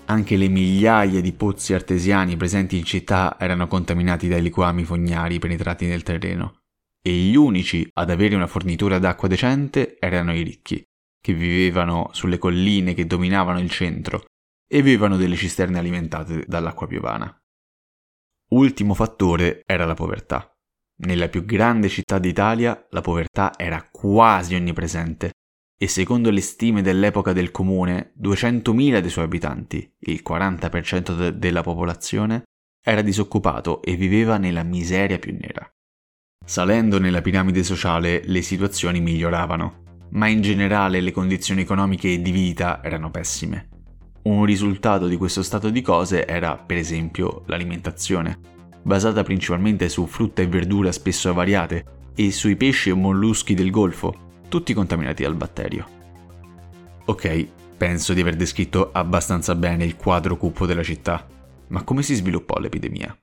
Anche 0.04 0.36
le 0.36 0.46
migliaia 0.46 1.20
di 1.20 1.32
pozzi 1.32 1.74
artesiani 1.74 2.36
presenti 2.36 2.76
in 2.78 2.84
città 2.84 3.36
erano 3.36 3.66
contaminati 3.66 4.28
dai 4.28 4.42
liquami 4.42 4.84
fognari 4.84 5.40
penetrati 5.40 5.86
nel 5.86 6.04
terreno, 6.04 6.60
e 7.02 7.10
gli 7.10 7.34
unici 7.34 7.88
ad 7.94 8.10
avere 8.10 8.36
una 8.36 8.46
fornitura 8.46 9.00
d'acqua 9.00 9.26
decente 9.26 9.96
erano 9.98 10.32
i 10.32 10.42
ricchi, 10.42 10.84
che 11.22 11.32
vivevano 11.32 12.10
sulle 12.12 12.36
colline 12.36 12.92
che 12.92 13.06
dominavano 13.06 13.60
il 13.60 13.70
centro 13.70 14.24
e 14.66 14.78
avevano 14.78 15.16
delle 15.16 15.36
cisterne 15.36 15.78
alimentate 15.78 16.44
dall'acqua 16.46 16.86
piovana. 16.86 17.34
Ultimo 18.50 18.92
fattore 18.92 19.62
era 19.64 19.86
la 19.86 19.94
povertà. 19.94 20.52
Nella 21.04 21.28
più 21.28 21.44
grande 21.44 21.88
città 21.88 22.18
d'Italia 22.18 22.86
la 22.90 23.00
povertà 23.00 23.52
era 23.56 23.88
quasi 23.90 24.54
onnipresente 24.54 25.30
e 25.78 25.88
secondo 25.88 26.30
le 26.30 26.40
stime 26.40 26.82
dell'epoca 26.82 27.32
del 27.32 27.50
comune 27.50 28.12
200.000 28.20 29.00
dei 29.00 29.10
suoi 29.10 29.24
abitanti, 29.24 29.94
il 30.00 30.22
40% 30.26 31.16
de- 31.16 31.38
della 31.38 31.62
popolazione, 31.62 32.42
era 32.84 33.02
disoccupato 33.02 33.80
e 33.82 33.96
viveva 33.96 34.38
nella 34.38 34.62
miseria 34.64 35.18
più 35.18 35.36
nera. 35.38 35.68
Salendo 36.44 36.98
nella 36.98 37.20
piramide 37.20 37.62
sociale 37.62 38.22
le 38.24 38.42
situazioni 38.42 39.00
miglioravano, 39.00 39.91
ma 40.12 40.28
in 40.28 40.40
generale 40.40 41.00
le 41.00 41.12
condizioni 41.12 41.62
economiche 41.62 42.12
e 42.12 42.22
di 42.22 42.30
vita 42.30 42.82
erano 42.82 43.10
pessime. 43.10 43.68
Un 44.22 44.44
risultato 44.44 45.06
di 45.06 45.16
questo 45.16 45.42
stato 45.42 45.70
di 45.70 45.82
cose 45.82 46.26
era, 46.26 46.56
per 46.56 46.76
esempio, 46.76 47.42
l'alimentazione, 47.46 48.38
basata 48.82 49.22
principalmente 49.22 49.88
su 49.88 50.06
frutta 50.06 50.42
e 50.42 50.46
verdura 50.46 50.92
spesso 50.92 51.28
avariate 51.28 51.84
e 52.14 52.30
sui 52.30 52.56
pesci 52.56 52.90
e 52.90 52.94
molluschi 52.94 53.54
del 53.54 53.70
golfo, 53.70 54.40
tutti 54.48 54.74
contaminati 54.74 55.22
dal 55.22 55.34
batterio. 55.34 56.00
Ok, 57.06 57.46
penso 57.76 58.12
di 58.12 58.20
aver 58.20 58.36
descritto 58.36 58.90
abbastanza 58.92 59.54
bene 59.54 59.84
il 59.84 59.96
quadro 59.96 60.36
cupo 60.36 60.66
della 60.66 60.84
città, 60.84 61.26
ma 61.68 61.82
come 61.82 62.02
si 62.02 62.14
sviluppò 62.14 62.58
l'epidemia? 62.58 63.16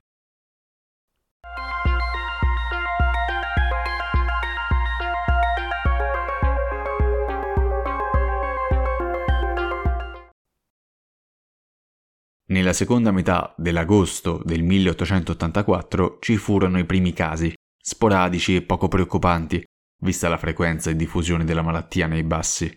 Nella 12.50 12.72
seconda 12.72 13.12
metà 13.12 13.54
dell'agosto 13.56 14.42
del 14.44 14.64
1884 14.64 16.18
ci 16.20 16.36
furono 16.36 16.80
i 16.80 16.84
primi 16.84 17.12
casi, 17.12 17.52
sporadici 17.80 18.56
e 18.56 18.62
poco 18.62 18.88
preoccupanti, 18.88 19.62
vista 20.02 20.28
la 20.28 20.36
frequenza 20.36 20.90
e 20.90 20.96
diffusione 20.96 21.44
della 21.44 21.62
malattia 21.62 22.08
nei 22.08 22.24
bassi. 22.24 22.72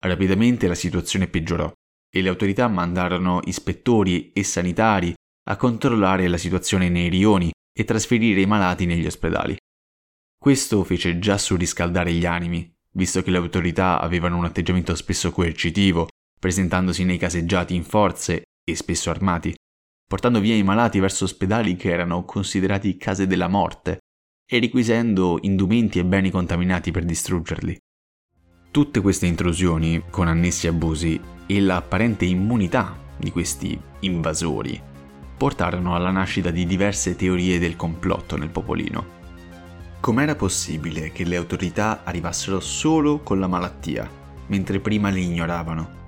Rapidamente 0.00 0.66
la 0.66 0.74
situazione 0.74 1.28
peggiorò 1.28 1.70
e 2.10 2.22
le 2.22 2.28
autorità 2.28 2.66
mandarono 2.66 3.40
ispettori 3.44 4.32
e 4.32 4.42
sanitari 4.42 5.14
a 5.44 5.56
controllare 5.56 6.26
la 6.26 6.36
situazione 6.36 6.88
nei 6.88 7.08
rioni 7.08 7.52
e 7.72 7.84
trasferire 7.84 8.40
i 8.40 8.46
malati 8.46 8.84
negli 8.84 9.06
ospedali. 9.06 9.56
Questo 10.36 10.82
fece 10.82 11.20
già 11.20 11.38
surriscaldare 11.38 12.12
gli 12.12 12.26
animi, 12.26 12.68
visto 12.94 13.22
che 13.22 13.30
le 13.30 13.36
autorità 13.36 14.00
avevano 14.00 14.38
un 14.38 14.44
atteggiamento 14.44 14.92
spesso 14.96 15.30
coercitivo, 15.30 16.08
presentandosi 16.40 17.04
nei 17.04 17.16
caseggiati 17.16 17.76
in 17.76 17.84
forze 17.84 18.42
e 18.64 18.76
spesso 18.76 19.10
armati, 19.10 19.54
portando 20.06 20.40
via 20.40 20.54
i 20.54 20.62
malati 20.62 21.00
verso 21.00 21.24
ospedali 21.24 21.74
che 21.76 21.90
erano 21.90 22.24
considerati 22.24 22.96
case 22.96 23.26
della 23.26 23.48
morte 23.48 23.98
e 24.46 24.58
riquisendo 24.58 25.38
indumenti 25.42 25.98
e 25.98 26.04
beni 26.04 26.30
contaminati 26.30 26.90
per 26.90 27.04
distruggerli. 27.04 27.76
Tutte 28.70 29.00
queste 29.00 29.26
intrusioni, 29.26 30.04
con 30.10 30.28
annessi 30.28 30.66
abusi 30.66 31.20
e 31.46 31.60
l'apparente 31.60 32.24
immunità 32.24 32.98
di 33.16 33.30
questi 33.30 33.78
invasori, 34.00 34.80
portarono 35.36 35.94
alla 35.94 36.10
nascita 36.10 36.50
di 36.50 36.66
diverse 36.66 37.16
teorie 37.16 37.58
del 37.58 37.76
complotto 37.76 38.36
nel 38.36 38.50
popolino. 38.50 39.20
Com'era 40.00 40.34
possibile 40.34 41.12
che 41.12 41.24
le 41.24 41.36
autorità 41.36 42.02
arrivassero 42.04 42.60
solo 42.60 43.20
con 43.20 43.38
la 43.40 43.46
malattia, 43.46 44.08
mentre 44.48 44.80
prima 44.80 45.10
le 45.10 45.20
ignoravano? 45.20 46.01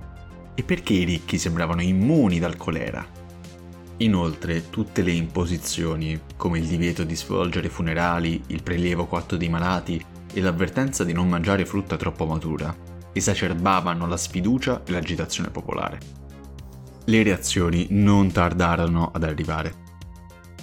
E 0.57 0.63
perché 0.63 0.93
i 0.93 1.03
ricchi 1.03 1.37
sembravano 1.37 1.81
immuni 1.81 2.39
dal 2.39 2.55
colera? 2.55 3.05
Inoltre, 3.97 4.69
tutte 4.69 5.01
le 5.01 5.11
imposizioni, 5.11 6.19
come 6.37 6.59
il 6.59 6.65
divieto 6.65 7.03
di 7.03 7.15
svolgere 7.15 7.67
funerali, 7.67 8.41
il 8.47 8.63
prelievo 8.63 9.05
coatto 9.05 9.35
dei 9.35 9.49
malati 9.49 10.03
e 10.33 10.41
l'avvertenza 10.41 11.03
di 11.03 11.11
non 11.11 11.27
mangiare 11.27 11.65
frutta 11.65 11.97
troppo 11.97 12.25
matura, 12.25 12.75
esacerbavano 13.11 14.07
la 14.07 14.17
sfiducia 14.17 14.83
e 14.85 14.91
l'agitazione 14.91 15.49
popolare. 15.49 15.99
Le 17.03 17.23
reazioni 17.23 17.87
non 17.91 18.31
tardarono 18.31 19.11
ad 19.13 19.23
arrivare. 19.23 19.83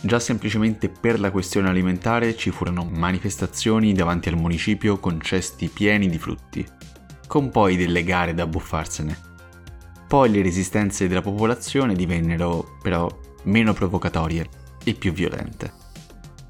Già 0.00 0.18
semplicemente 0.18 0.88
per 0.88 1.20
la 1.20 1.30
questione 1.30 1.68
alimentare 1.68 2.34
ci 2.34 2.50
furono 2.50 2.84
manifestazioni 2.84 3.92
davanti 3.92 4.30
al 4.30 4.36
municipio 4.36 4.98
con 4.98 5.20
cesti 5.20 5.68
pieni 5.68 6.08
di 6.08 6.18
frutti, 6.18 6.66
con 7.26 7.50
poi 7.50 7.76
delle 7.76 8.02
gare 8.04 8.34
da 8.34 8.46
buffarsene 8.46 9.30
poi 10.12 10.30
le 10.30 10.42
resistenze 10.42 11.08
della 11.08 11.22
popolazione 11.22 11.94
divennero 11.94 12.76
però 12.82 13.08
meno 13.44 13.72
provocatorie 13.72 14.46
e 14.84 14.92
più 14.92 15.10
violente. 15.10 15.72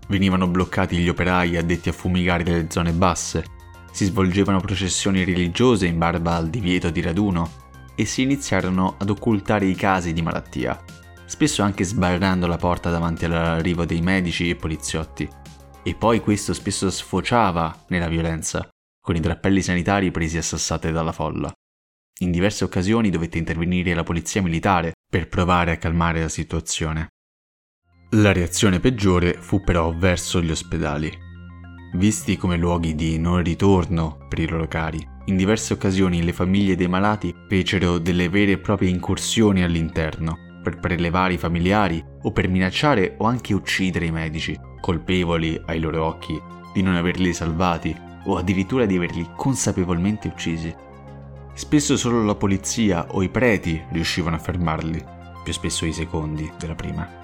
Venivano 0.09 0.49
bloccati 0.49 0.97
gli 0.97 1.09
operai 1.09 1.57
addetti 1.57 1.88
a 1.88 1.92
fumigare 1.92 2.42
le 2.42 2.66
zone 2.71 2.90
basse, 2.90 3.45
si 3.92 4.07
svolgevano 4.07 4.59
processioni 4.59 5.23
religiose 5.23 5.87
in 5.87 5.97
barba 5.97 6.35
al 6.35 6.50
divieto 6.50 6.90
di 6.90 7.00
raduno 7.02 7.49
e 7.95 8.04
si 8.04 8.23
iniziarono 8.23 8.97
ad 8.99 9.11
occultare 9.11 9.66
i 9.66 9.76
casi 9.76 10.12
di 10.12 10.23
malattia, 10.23 10.76
spesso 11.26 11.62
anche 11.62 11.85
sbarrando 11.85 12.49
la 12.49 12.57
porta 12.57 12.90
davanti 12.90 13.26
all'arrivo 13.26 13.85
dei 13.85 14.00
medici 14.00 14.50
e 14.50 14.57
poliziotti. 14.57 15.28
E 15.85 15.95
poi 15.95 16.19
questo 16.19 16.52
spesso 16.52 16.90
sfociava 16.90 17.85
nella 17.90 18.09
violenza, 18.09 18.69
con 19.00 19.14
i 19.14 19.21
drappelli 19.21 19.62
sanitari 19.62 20.11
presi 20.11 20.37
a 20.37 20.42
sassate 20.42 20.90
dalla 20.90 21.12
folla. 21.12 21.52
In 22.21 22.31
diverse 22.31 22.64
occasioni 22.64 23.11
dovette 23.11 23.38
intervenire 23.38 23.95
la 23.95 24.04
polizia 24.04 24.42
militare 24.42 24.92
per 25.09 25.28
provare 25.28 25.73
a 25.73 25.76
calmare 25.76 26.21
la 26.21 26.28
situazione. 26.28 27.09
La 28.11 28.33
reazione 28.33 28.78
peggiore 28.78 29.33
fu 29.33 29.62
però 29.62 29.92
verso 29.97 30.40
gli 30.42 30.50
ospedali. 30.50 31.11
Visti 31.95 32.37
come 32.37 32.57
luoghi 32.57 32.95
di 32.95 33.19
non 33.19 33.42
ritorno 33.42 34.26
per 34.28 34.38
i 34.38 34.49
loro 34.49 34.69
cari, 34.69 35.04
in 35.26 35.37
diverse 35.37 35.73
occasioni 35.73 36.23
le 36.23 36.33
famiglie 36.33 36.76
dei 36.76 36.88
malati 36.88 37.35
fecero 37.49 37.99
delle 37.99 38.28
vere 38.28 38.52
e 38.52 38.59
proprie 38.59 38.90
incursioni 38.90 39.62
all'interno 39.62 40.61
per 40.62 40.78
prelevare 40.78 41.35
i 41.35 41.38
familiari 41.38 42.02
o 42.23 42.31
per 42.33 42.49
minacciare 42.49 43.16
o 43.19 43.26
anche 43.26 43.54
uccidere 43.54 44.07
i 44.07 44.12
medici, 44.12 44.59
colpevoli 44.81 45.61
ai 45.66 45.81
loro 45.81 46.04
occhi 46.04 46.40
di 46.73 46.83
non 46.83 46.95
averli 46.95 47.33
salvati 47.33 47.95
o 48.25 48.37
addirittura 48.37 48.87
di 48.87 48.97
averli 48.97 49.28
consapevolmente 49.37 50.28
uccisi. 50.28 50.75
Spesso 51.54 51.97
solo 51.97 52.25
la 52.25 52.35
polizia 52.35 53.06
o 53.11 53.23
i 53.23 53.28
preti 53.28 53.82
riuscivano 53.90 54.37
a 54.37 54.38
fermarli, 54.38 55.04
più 55.44 55.52
spesso 55.52 55.85
i 55.85 55.92
secondi 55.92 56.50
della 56.59 56.75
prima. 56.75 57.21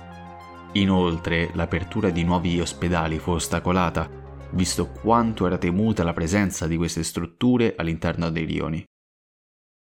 Inoltre, 0.73 1.51
l'apertura 1.55 2.11
di 2.11 2.25
nuovi 2.25 2.61
ospedali 2.61 3.19
fu 3.19 3.33
ostacolata 3.33 4.27
visto 4.51 4.91
quanto 4.91 5.47
era 5.47 5.59
temuta 5.59 6.05
la 6.05 6.13
presenza 6.13 6.67
di 6.67 6.77
queste 6.77 7.03
strutture 7.03 7.75
all'interno 7.77 8.31
dei 8.31 8.45
rioni. 8.45 8.85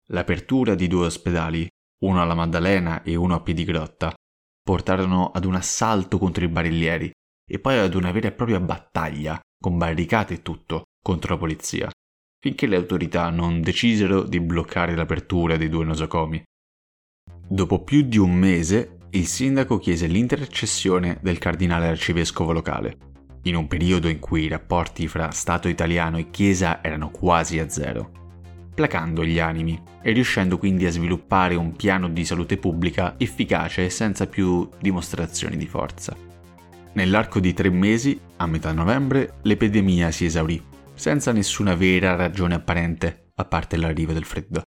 L'apertura 0.09 0.75
di 0.75 0.89
due 0.89 1.07
ospedali, 1.07 1.67
uno 2.03 2.21
alla 2.21 2.35
Maddalena 2.35 3.03
e 3.03 3.15
uno 3.15 3.37
a 3.37 3.41
Piedigrotta, 3.41 4.13
portarono 4.63 5.31
ad 5.31 5.45
un 5.45 5.55
assalto 5.55 6.19
contro 6.19 6.45
i 6.45 6.49
barillieri 6.49 7.11
e 7.49 7.59
poi 7.59 7.79
ad 7.79 7.95
una 7.95 8.11
vera 8.11 8.29
e 8.29 8.33
propria 8.33 8.61
battaglia, 8.61 9.41
con 9.61 9.79
barricate 9.79 10.35
e 10.35 10.43
tutto, 10.43 10.83
contro 11.03 11.35
la 11.35 11.41
polizia, 11.41 11.91
finché 12.43 12.67
le 12.67 12.75
autorità 12.75 13.31
non 13.31 13.63
decisero 13.63 14.25
di 14.25 14.41
bloccare 14.41 14.97
l'apertura 14.97 15.57
dei 15.57 15.69
due 15.69 15.85
nosocomi. 15.85 16.43
Dopo 17.47 17.85
più 17.85 18.03
di 18.03 18.19
un 18.19 18.35
mese, 18.35 18.99
il 19.11 19.27
sindaco 19.27 19.79
chiese 19.79 20.09
l'intercessione 20.09 21.19
del 21.23 21.39
cardinale 21.39 21.87
arcivescovo 21.87 22.51
locale 22.51 23.11
in 23.45 23.57
un 23.57 23.67
periodo 23.67 24.09
in 24.09 24.19
cui 24.19 24.45
i 24.45 24.49
rapporti 24.49 25.09
fra 25.09 25.31
Stato 25.31 25.69
italiano 25.69 26.19
e 26.19 26.31
Chiesa 26.31 26.83
erano 26.83 27.11
quasi 27.11 27.59
a 27.59 27.69
zero, 27.69 28.11
placando 28.75 29.25
gli 29.25 29.39
animi 29.39 29.81
e 30.01 30.13
riuscendo 30.13 30.59
quindi 30.59 30.87
a 30.87 30.91
sviluppare 30.91 31.55
un 31.55 31.75
piano 31.75 32.09
di 32.09 32.25
salute 32.25 32.57
pubblica 32.57 33.15
efficace 33.19 33.85
e 33.85 33.91
senza 33.91 34.27
più 34.27 34.69
dimostrazioni 34.81 35.57
di 35.57 35.67
forza. 35.67 36.17
Nell'arco 36.95 37.41
di 37.41 37.53
tre 37.53 37.71
mesi, 37.71 38.19
a 38.37 38.47
metà 38.47 38.73
novembre, 38.73 39.35
l'epidemia 39.43 40.11
si 40.11 40.25
esaurì, 40.25 40.63
senza 41.03 41.33
nessuna 41.33 41.75
vera 41.75 42.15
ragione 42.15 42.55
apparente, 42.55 43.33
a 43.35 43.45
parte 43.45 43.77
l'arrivo 43.77 44.13
del 44.13 44.25
freddo. 44.25 44.63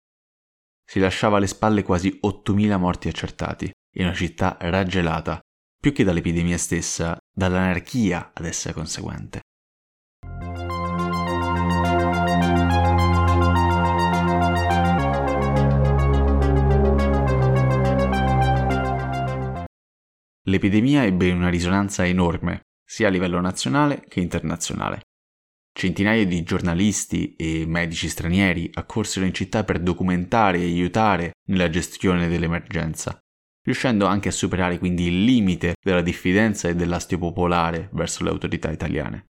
Si 0.82 0.98
lasciava 0.98 1.36
alle 1.36 1.46
spalle 1.46 1.82
quasi 1.82 2.20
8.000 2.24 2.78
morti 2.78 3.08
accertati, 3.08 3.70
in 3.96 4.06
una 4.06 4.14
città 4.14 4.56
raggelata 4.58 5.38
più 5.78 5.92
che 5.92 6.04
dall'epidemia 6.04 6.56
stessa, 6.56 7.18
dall'anarchia 7.30 8.30
ad 8.32 8.46
essa 8.46 8.72
conseguente. 8.72 9.40
L'epidemia 20.44 21.04
ebbe 21.04 21.30
una 21.30 21.50
risonanza 21.50 22.06
enorme, 22.06 22.62
sia 22.82 23.08
a 23.08 23.10
livello 23.10 23.38
nazionale 23.38 24.02
che 24.08 24.20
internazionale. 24.20 25.02
Centinaia 25.72 26.26
di 26.26 26.42
giornalisti 26.42 27.34
e 27.36 27.64
medici 27.66 28.08
stranieri 28.08 28.70
accorsero 28.74 29.24
in 29.24 29.32
città 29.32 29.64
per 29.64 29.80
documentare 29.80 30.58
e 30.58 30.64
aiutare 30.64 31.32
nella 31.48 31.70
gestione 31.70 32.28
dell'emergenza 32.28 33.22
riuscendo 33.64 34.06
anche 34.06 34.28
a 34.28 34.32
superare 34.32 34.78
quindi 34.78 35.06
il 35.06 35.24
limite 35.24 35.74
della 35.80 36.02
diffidenza 36.02 36.68
e 36.68 36.74
dell'astio 36.74 37.18
popolare 37.18 37.88
verso 37.92 38.24
le 38.24 38.30
autorità 38.30 38.70
italiane. 38.70 39.26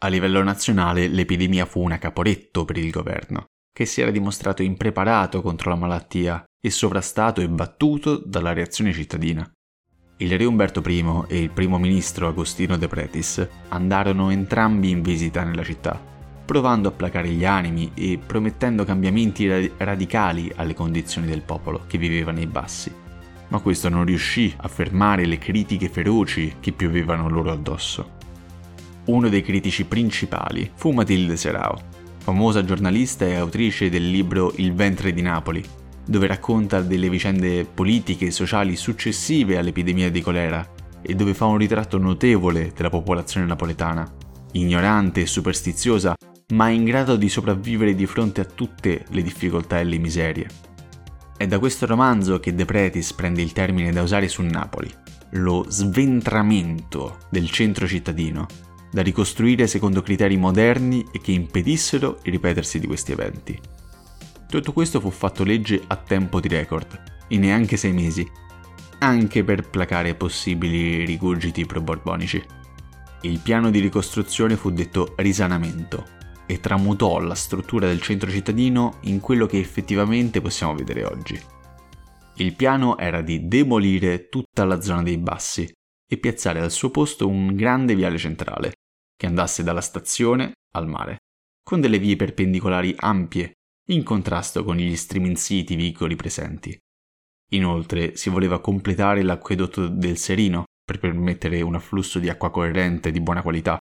A 0.00 0.08
livello 0.08 0.42
nazionale 0.42 1.08
l'epidemia 1.08 1.66
fu 1.66 1.82
una 1.82 1.98
caporetto 1.98 2.64
per 2.64 2.76
il 2.76 2.90
governo, 2.90 3.46
che 3.72 3.84
si 3.84 4.00
era 4.00 4.12
dimostrato 4.12 4.62
impreparato 4.62 5.42
contro 5.42 5.70
la 5.70 5.76
malattia 5.76 6.44
e 6.60 6.70
sovrastato 6.70 7.40
e 7.40 7.48
battuto 7.48 8.16
dalla 8.16 8.52
reazione 8.52 8.92
cittadina. 8.92 9.50
Il 10.18 10.36
re 10.36 10.44
Umberto 10.44 10.82
I 10.86 11.24
e 11.28 11.40
il 11.40 11.50
primo 11.50 11.78
ministro 11.78 12.28
Agostino 12.28 12.76
De 12.76 12.88
Pretis 12.88 13.46
andarono 13.68 14.30
entrambi 14.30 14.90
in 14.90 15.02
visita 15.02 15.42
nella 15.42 15.64
città, 15.64 16.00
provando 16.44 16.88
a 16.88 16.92
placare 16.92 17.28
gli 17.28 17.44
animi 17.44 17.90
e 17.94 18.18
promettendo 18.24 18.84
cambiamenti 18.84 19.72
radicali 19.76 20.52
alle 20.56 20.74
condizioni 20.74 21.26
del 21.26 21.42
popolo 21.42 21.82
che 21.86 21.98
viveva 21.98 22.32
nei 22.32 22.46
bassi 22.46 23.06
ma 23.48 23.60
questo 23.60 23.88
non 23.88 24.04
riuscì 24.04 24.52
a 24.56 24.68
fermare 24.68 25.24
le 25.24 25.38
critiche 25.38 25.88
feroci 25.88 26.56
che 26.60 26.72
piovevano 26.72 27.28
loro 27.28 27.50
addosso. 27.50 28.16
Uno 29.06 29.28
dei 29.28 29.42
critici 29.42 29.84
principali 29.84 30.70
fu 30.74 30.90
Matilde 30.90 31.36
Serao, 31.36 31.80
famosa 32.18 32.64
giornalista 32.64 33.24
e 33.24 33.36
autrice 33.36 33.88
del 33.88 34.10
libro 34.10 34.52
Il 34.56 34.74
ventre 34.74 35.12
di 35.12 35.22
Napoli, 35.22 35.64
dove 36.08 36.26
racconta 36.26 36.80
delle 36.80 37.10
vicende 37.10 37.66
politiche 37.66 38.26
e 38.26 38.30
sociali 38.30 38.76
successive 38.76 39.58
all'epidemia 39.58 40.10
di 40.10 40.22
colera 40.22 40.66
e 41.02 41.14
dove 41.14 41.34
fa 41.34 41.44
un 41.44 41.58
ritratto 41.58 41.98
notevole 41.98 42.72
della 42.74 42.88
popolazione 42.88 43.44
napoletana, 43.44 44.10
ignorante 44.52 45.20
e 45.20 45.26
superstiziosa, 45.26 46.16
ma 46.54 46.70
in 46.70 46.84
grado 46.84 47.16
di 47.16 47.28
sopravvivere 47.28 47.94
di 47.94 48.06
fronte 48.06 48.40
a 48.40 48.46
tutte 48.46 49.04
le 49.10 49.22
difficoltà 49.22 49.78
e 49.78 49.84
le 49.84 49.98
miserie. 49.98 50.48
È 51.36 51.46
da 51.46 51.58
questo 51.58 51.84
romanzo 51.84 52.40
che 52.40 52.54
De 52.54 52.64
Pretis 52.64 53.12
prende 53.12 53.42
il 53.42 53.52
termine 53.52 53.92
da 53.92 54.02
usare 54.02 54.28
su 54.28 54.42
Napoli, 54.42 54.90
lo 55.32 55.66
sventramento 55.68 57.18
del 57.30 57.50
centro 57.50 57.86
cittadino, 57.86 58.46
da 58.90 59.02
ricostruire 59.02 59.66
secondo 59.66 60.00
criteri 60.00 60.38
moderni 60.38 61.06
e 61.12 61.20
che 61.20 61.32
impedissero 61.32 62.20
il 62.22 62.32
ripetersi 62.32 62.80
di 62.80 62.86
questi 62.86 63.12
eventi. 63.12 63.60
Tutto 64.48 64.72
questo 64.72 64.98
fu 64.98 65.10
fatto 65.10 65.44
legge 65.44 65.82
a 65.88 65.96
tempo 65.96 66.40
di 66.40 66.48
record, 66.48 67.26
in 67.28 67.40
neanche 67.40 67.76
sei 67.76 67.92
mesi, 67.92 68.26
anche 69.00 69.44
per 69.44 69.68
placare 69.68 70.14
possibili 70.14 71.04
rigurgiti 71.04 71.66
pro-borbonici. 71.66 72.42
Il 73.22 73.40
piano 73.40 73.70
di 73.70 73.78
ricostruzione 73.78 74.56
fu 74.56 74.70
detto 74.70 75.12
risanamento 75.18 76.16
e 76.46 76.60
tramutò 76.60 77.18
la 77.18 77.34
struttura 77.34 77.88
del 77.88 78.00
centro 78.00 78.30
cittadino 78.30 79.00
in 79.02 79.20
quello 79.20 79.44
che 79.44 79.58
effettivamente 79.58 80.40
possiamo 80.40 80.74
vedere 80.74 81.04
oggi. 81.04 81.38
Il 82.36 82.54
piano 82.56 82.96
era 82.96 83.20
di 83.20 83.48
demolire 83.48 84.30
tutta 84.30 84.64
la 84.64 84.80
zona 84.80 85.02
dei 85.02 85.18
bassi 85.18 85.70
e 86.10 86.16
piazzare 86.16 86.60
al 86.60 86.70
suo 86.70 86.90
posto 86.90 87.28
un 87.28 87.54
grande 87.54 87.94
viale 87.94 88.16
centrale, 88.16 88.72
che 89.14 89.26
andasse 89.26 89.62
dalla 89.62 89.82
stazione 89.82 90.52
al 90.72 90.88
mare, 90.88 91.18
con 91.62 91.82
delle 91.82 91.98
vie 91.98 92.16
perpendicolari 92.16 92.94
ampie, 92.96 93.52
in 93.90 94.02
contrasto 94.02 94.64
con 94.64 94.76
gli 94.76 94.94
striminziti 94.96 95.74
vicoli 95.74 96.16
presenti. 96.16 96.76
Inoltre 97.52 98.16
si 98.16 98.28
voleva 98.28 98.60
completare 98.60 99.22
l'acquedotto 99.22 99.88
del 99.88 100.18
Serino 100.18 100.64
per 100.84 100.98
permettere 100.98 101.62
un 101.62 101.74
afflusso 101.74 102.18
di 102.18 102.28
acqua 102.28 102.50
corrente 102.50 103.10
di 103.10 103.20
buona 103.20 103.42
qualità 103.42 103.78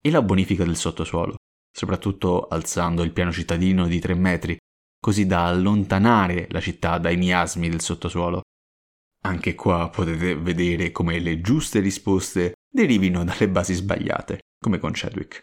e 0.00 0.10
la 0.10 0.22
bonifica 0.22 0.64
del 0.64 0.76
sottosuolo, 0.76 1.36
soprattutto 1.72 2.46
alzando 2.46 3.02
il 3.02 3.12
piano 3.12 3.32
cittadino 3.32 3.86
di 3.86 3.98
tre 3.98 4.14
metri, 4.14 4.56
così 5.00 5.26
da 5.26 5.46
allontanare 5.46 6.46
la 6.50 6.60
città 6.60 6.98
dai 6.98 7.16
miasmi 7.16 7.68
del 7.68 7.80
sottosuolo. 7.80 8.42
Anche 9.22 9.54
qua 9.54 9.90
potete 9.90 10.36
vedere 10.36 10.92
come 10.92 11.18
le 11.18 11.40
giuste 11.40 11.80
risposte 11.80 12.54
derivino 12.72 13.24
dalle 13.24 13.48
basi 13.48 13.74
sbagliate, 13.74 14.38
come 14.58 14.78
con 14.78 14.92
Chadwick. 14.94 15.42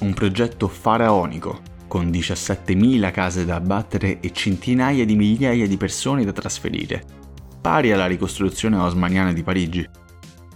Un 0.00 0.14
progetto 0.14 0.68
faraonico, 0.68 1.77
con 1.88 2.10
17.000 2.10 3.10
case 3.10 3.44
da 3.44 3.56
abbattere 3.56 4.20
e 4.20 4.32
centinaia 4.32 5.04
di 5.04 5.16
migliaia 5.16 5.66
di 5.66 5.76
persone 5.76 6.24
da 6.24 6.32
trasferire, 6.32 7.02
pari 7.60 7.90
alla 7.90 8.06
ricostruzione 8.06 8.76
osmaniana 8.76 9.32
di 9.32 9.42
Parigi. 9.42 9.88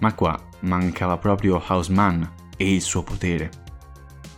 Ma 0.01 0.15
qua 0.15 0.41
mancava 0.61 1.17
proprio 1.17 1.61
Haussmann 1.67 2.23
e 2.57 2.75
il 2.75 2.83
suo 2.83 3.03
potere. 3.03 3.51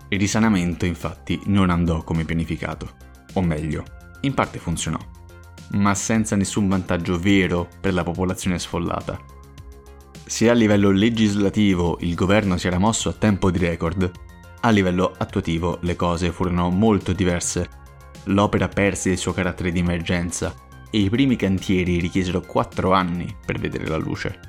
Il 0.09 0.19
risanamento 0.19 0.87
infatti 0.87 1.41
non 1.47 1.71
andò 1.71 2.03
come 2.05 2.25
pianificato, 2.25 2.91
o 3.35 3.43
meglio, 3.43 3.85
in 4.21 4.33
parte 4.33 4.59
funzionò, 4.59 4.99
ma 5.73 5.95
senza 5.95 6.37
nessun 6.37 6.69
vantaggio 6.69 7.19
vero 7.19 7.69
per 7.81 7.93
la 7.93 8.05
popolazione 8.05 8.59
sfollata. 8.59 9.19
se 10.27 10.49
a 10.49 10.55
livello 10.55 10.91
legislativo 10.91 11.99
il 12.01 12.15
governo 12.15 12.57
si 12.57 12.67
era 12.67 12.79
mosso 12.79 13.09
a 13.09 13.13
tempo 13.13 13.51
di 13.51 13.59
record, 13.59 14.11
a 14.64 14.70
livello 14.70 15.14
attuativo 15.18 15.79
le 15.83 15.94
cose 15.94 16.33
furono 16.33 16.70
molto 16.70 17.12
diverse. 17.12 17.68
L'opera 18.24 18.66
perse 18.66 19.11
il 19.11 19.18
suo 19.18 19.33
carattere 19.33 19.70
di 19.70 19.81
emergenza 19.81 20.55
e 20.90 21.00
i 21.00 21.11
primi 21.11 21.37
cantieri 21.37 21.98
richiesero 22.00 22.40
4 22.40 22.92
anni 22.92 23.35
per 23.44 23.59
vedere 23.59 23.87
la 23.87 23.98
luce. 23.98 24.40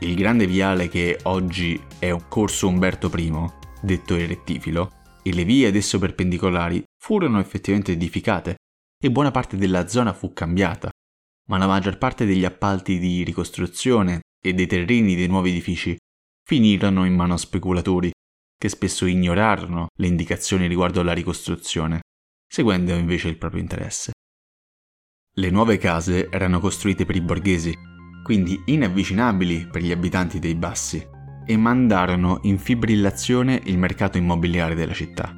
Il 0.00 0.14
grande 0.14 0.46
viale 0.46 0.88
che 0.88 1.18
oggi 1.24 1.80
è 1.98 2.10
un 2.10 2.28
corso 2.28 2.68
Umberto 2.68 3.10
I, 3.16 3.32
detto 3.80 4.14
il 4.14 4.28
rettifilo, 4.28 4.92
e 5.24 5.32
le 5.32 5.44
vie 5.44 5.66
ad 5.66 5.74
esso 5.74 5.98
perpendicolari 5.98 6.84
furono 6.96 7.40
effettivamente 7.40 7.92
edificate 7.92 8.54
e 9.02 9.10
buona 9.10 9.32
parte 9.32 9.56
della 9.56 9.88
zona 9.88 10.12
fu 10.12 10.32
cambiata, 10.32 10.88
ma 11.48 11.58
la 11.58 11.66
maggior 11.66 11.98
parte 11.98 12.26
degli 12.26 12.44
appalti 12.44 13.00
di 13.00 13.24
ricostruzione 13.24 14.20
e 14.40 14.54
dei 14.54 14.68
terreni 14.68 15.16
dei 15.16 15.26
nuovi 15.26 15.50
edifici 15.50 15.96
finirono 16.44 17.04
in 17.04 17.14
mano 17.14 17.34
a 17.34 17.38
speculatori 17.38 18.12
che 18.58 18.68
spesso 18.68 19.06
ignorarono 19.06 19.88
le 19.94 20.06
indicazioni 20.06 20.66
riguardo 20.66 21.00
alla 21.00 21.12
ricostruzione, 21.12 22.00
seguendo 22.46 22.94
invece 22.94 23.28
il 23.28 23.36
proprio 23.36 23.60
interesse. 23.60 24.12
Le 25.34 25.50
nuove 25.50 25.76
case 25.76 26.30
erano 26.30 26.60
costruite 26.60 27.04
per 27.04 27.16
i 27.16 27.20
borghesi, 27.20 27.74
quindi 28.22 28.60
inavvicinabili 28.64 29.68
per 29.70 29.82
gli 29.82 29.92
abitanti 29.92 30.38
dei 30.38 30.54
bassi, 30.54 31.06
e 31.44 31.56
mandarono 31.56 32.40
in 32.42 32.58
fibrillazione 32.58 33.60
il 33.64 33.78
mercato 33.78 34.16
immobiliare 34.18 34.74
della 34.74 34.94
città. 34.94 35.34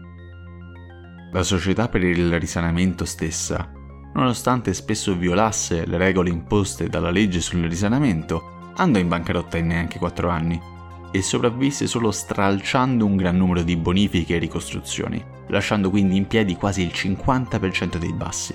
La 1.33 1.43
società 1.43 1.89
per 1.89 2.05
il 2.05 2.39
risanamento 2.39 3.05
stessa, 3.05 3.71
nonostante 4.15 4.73
spesso 4.73 5.17
violasse 5.17 5.85
le 5.87 5.99
regole 5.99 6.31
imposte 6.31 6.89
dalla 6.89 7.11
legge 7.11 7.41
sul 7.41 7.63
risanamento, 7.65 8.73
andò 8.77 8.99
in 8.99 9.09
bancarotta 9.09 9.59
in 9.59 9.67
neanche 9.67 9.99
quattro 9.99 10.29
anni 10.31 10.77
e 11.11 11.23
sopravvisse 11.23 11.87
solo 11.87 12.11
stralciando 12.11 13.05
un 13.05 13.16
gran 13.16 13.37
numero 13.37 13.62
di 13.62 13.77
bonifiche 13.77 14.37
e 14.37 14.38
ricostruzioni, 14.38 15.23
lasciando 15.49 15.90
quindi 15.90 16.16
in 16.16 16.27
piedi 16.27 16.55
quasi 16.57 16.83
il 16.83 16.92
50% 16.92 17.97
dei 17.97 18.12
bassi. 18.12 18.55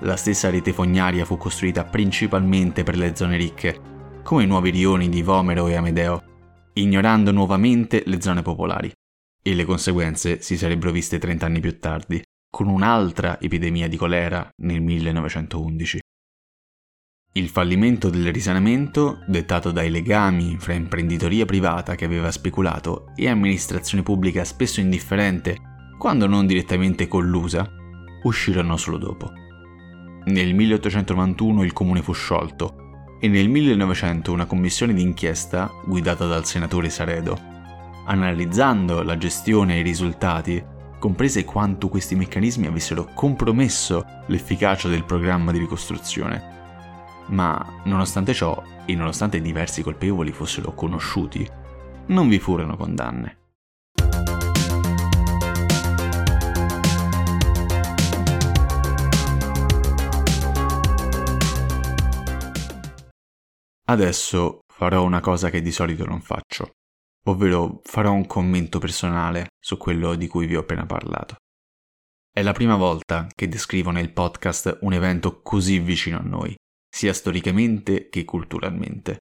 La 0.00 0.16
stessa 0.16 0.50
rete 0.50 0.72
fognaria 0.72 1.24
fu 1.24 1.36
costruita 1.36 1.84
principalmente 1.84 2.82
per 2.82 2.96
le 2.96 3.14
zone 3.16 3.36
ricche, 3.36 4.20
come 4.22 4.44
i 4.44 4.46
nuovi 4.46 4.70
rioni 4.70 5.08
di 5.08 5.22
Vomero 5.22 5.66
e 5.66 5.74
Amedeo, 5.74 6.22
ignorando 6.74 7.30
nuovamente 7.30 8.02
le 8.06 8.20
zone 8.20 8.42
popolari. 8.42 8.92
E 9.42 9.54
le 9.54 9.64
conseguenze 9.64 10.40
si 10.40 10.56
sarebbero 10.56 10.90
viste 10.90 11.18
30 11.18 11.46
anni 11.46 11.60
più 11.60 11.78
tardi, 11.78 12.22
con 12.50 12.68
un'altra 12.68 13.40
epidemia 13.40 13.88
di 13.88 13.96
colera 13.96 14.48
nel 14.62 14.80
1911. 14.80 15.98
Il 17.36 17.48
fallimento 17.48 18.10
del 18.10 18.32
risanamento, 18.32 19.18
dettato 19.26 19.72
dai 19.72 19.90
legami 19.90 20.56
fra 20.56 20.72
imprenditoria 20.72 21.44
privata 21.44 21.96
che 21.96 22.04
aveva 22.04 22.30
speculato 22.30 23.06
e 23.16 23.28
amministrazione 23.28 24.04
pubblica 24.04 24.44
spesso 24.44 24.78
indifferente, 24.78 25.56
quando 25.98 26.28
non 26.28 26.46
direttamente 26.46 27.08
collusa, 27.08 27.68
uscirono 28.22 28.76
solo 28.76 28.98
dopo. 28.98 29.32
Nel 30.26 30.54
1891 30.54 31.64
il 31.64 31.72
comune 31.72 32.02
fu 32.02 32.12
sciolto 32.12 33.16
e 33.18 33.26
nel 33.26 33.48
1900 33.48 34.30
una 34.30 34.46
commissione 34.46 34.94
d'inchiesta, 34.94 35.68
guidata 35.84 36.26
dal 36.26 36.46
senatore 36.46 36.88
Saredo, 36.88 37.36
analizzando 38.06 39.02
la 39.02 39.18
gestione 39.18 39.74
e 39.74 39.78
i 39.80 39.82
risultati, 39.82 40.64
comprese 41.00 41.44
quanto 41.44 41.88
questi 41.88 42.14
meccanismi 42.14 42.68
avessero 42.68 43.10
compromesso 43.12 44.04
l'efficacia 44.28 44.86
del 44.86 45.02
programma 45.02 45.50
di 45.50 45.58
ricostruzione. 45.58 46.53
Ma, 47.28 47.80
nonostante 47.84 48.34
ciò, 48.34 48.62
e 48.86 48.94
nonostante 48.94 49.40
diversi 49.40 49.82
colpevoli 49.82 50.32
fossero 50.32 50.72
conosciuti, 50.72 51.48
non 52.06 52.28
vi 52.28 52.38
furono 52.38 52.76
condanne. 52.76 53.38
Adesso 63.86 64.60
farò 64.66 65.04
una 65.04 65.20
cosa 65.20 65.50
che 65.50 65.60
di 65.60 65.70
solito 65.70 66.06
non 66.06 66.20
faccio, 66.20 66.72
ovvero 67.26 67.80
farò 67.84 68.12
un 68.12 68.26
commento 68.26 68.78
personale 68.78 69.48
su 69.60 69.76
quello 69.76 70.14
di 70.14 70.26
cui 70.26 70.46
vi 70.46 70.56
ho 70.56 70.60
appena 70.60 70.86
parlato. 70.86 71.36
È 72.32 72.42
la 72.42 72.52
prima 72.52 72.76
volta 72.76 73.28
che 73.32 73.46
descrivo 73.46 73.90
nel 73.90 74.12
podcast 74.12 74.78
un 74.80 74.94
evento 74.94 75.42
così 75.42 75.78
vicino 75.78 76.18
a 76.18 76.22
noi, 76.22 76.54
sia 76.94 77.12
storicamente 77.12 78.08
che 78.08 78.24
culturalmente, 78.24 79.18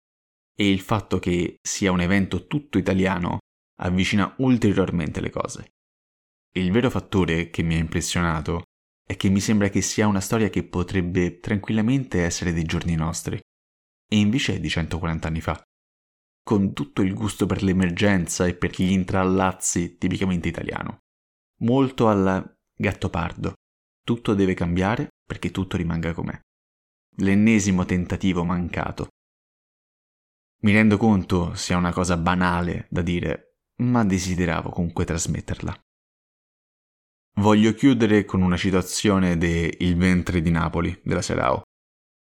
e 0.55 0.69
il 0.69 0.79
fatto 0.79 1.17
che 1.17 1.55
sia 1.59 1.91
un 1.91 2.01
evento 2.01 2.45
tutto 2.45 2.77
italiano 2.77 3.39
avvicina 3.81 4.31
ulteriormente 4.37 5.19
le 5.19 5.31
cose. 5.31 5.69
Il 6.55 6.71
vero 6.71 6.91
fattore 6.91 7.49
che 7.49 7.63
mi 7.63 7.73
ha 7.73 7.79
impressionato 7.79 8.61
è 9.03 9.17
che 9.17 9.29
mi 9.29 9.39
sembra 9.39 9.69
che 9.69 9.81
sia 9.81 10.05
una 10.05 10.19
storia 10.19 10.51
che 10.51 10.63
potrebbe 10.63 11.39
tranquillamente 11.39 12.21
essere 12.21 12.53
dei 12.53 12.63
giorni 12.63 12.93
nostri, 12.93 13.37
e 13.37 14.17
invece 14.17 14.53
è 14.53 14.59
di 14.59 14.69
140 14.69 15.27
anni 15.27 15.41
fa, 15.41 15.59
con 16.43 16.73
tutto 16.73 17.01
il 17.01 17.15
gusto 17.15 17.47
per 17.47 17.63
l'emergenza 17.63 18.45
e 18.45 18.53
per 18.53 18.69
gli 18.79 18.91
intrallazzi 18.91 19.97
tipicamente 19.97 20.47
italiano. 20.47 20.99
Molto 21.61 22.07
al 22.07 22.53
gatto 22.77 23.09
pardo. 23.09 23.55
Tutto 24.05 24.35
deve 24.35 24.53
cambiare 24.53 25.07
perché 25.25 25.49
tutto 25.49 25.75
rimanga 25.75 26.13
com'è. 26.13 26.39
L'ennesimo 27.17 27.85
tentativo 27.85 28.43
mancato. 28.43 29.09
Mi 30.63 30.71
rendo 30.71 30.97
conto 30.97 31.53
sia 31.53 31.77
una 31.77 31.93
cosa 31.93 32.17
banale 32.17 32.87
da 32.89 33.03
dire, 33.03 33.57
ma 33.81 34.03
desideravo 34.03 34.69
comunque 34.69 35.05
trasmetterla. 35.05 35.79
Voglio 37.35 37.73
chiudere 37.73 38.25
con 38.25 38.41
una 38.41 38.57
citazione 38.57 39.37
de 39.37 39.75
Il 39.79 39.95
ventre 39.95 40.41
di 40.41 40.49
Napoli 40.49 40.99
della 41.03 41.21
Serao, 41.21 41.61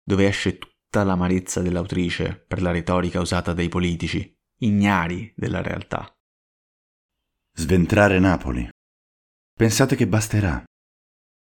dove 0.02 0.26
esce 0.26 0.56
tutta 0.56 1.04
l'amarezza 1.04 1.60
dell'autrice 1.60 2.38
per 2.38 2.62
la 2.62 2.70
retorica 2.70 3.20
usata 3.20 3.52
dai 3.52 3.68
politici, 3.68 4.32
ignari 4.60 5.30
della 5.36 5.60
realtà. 5.60 6.10
Sventrare 7.52 8.18
Napoli. 8.18 8.66
Pensate 9.54 9.94
che 9.94 10.06
basterà. 10.06 10.64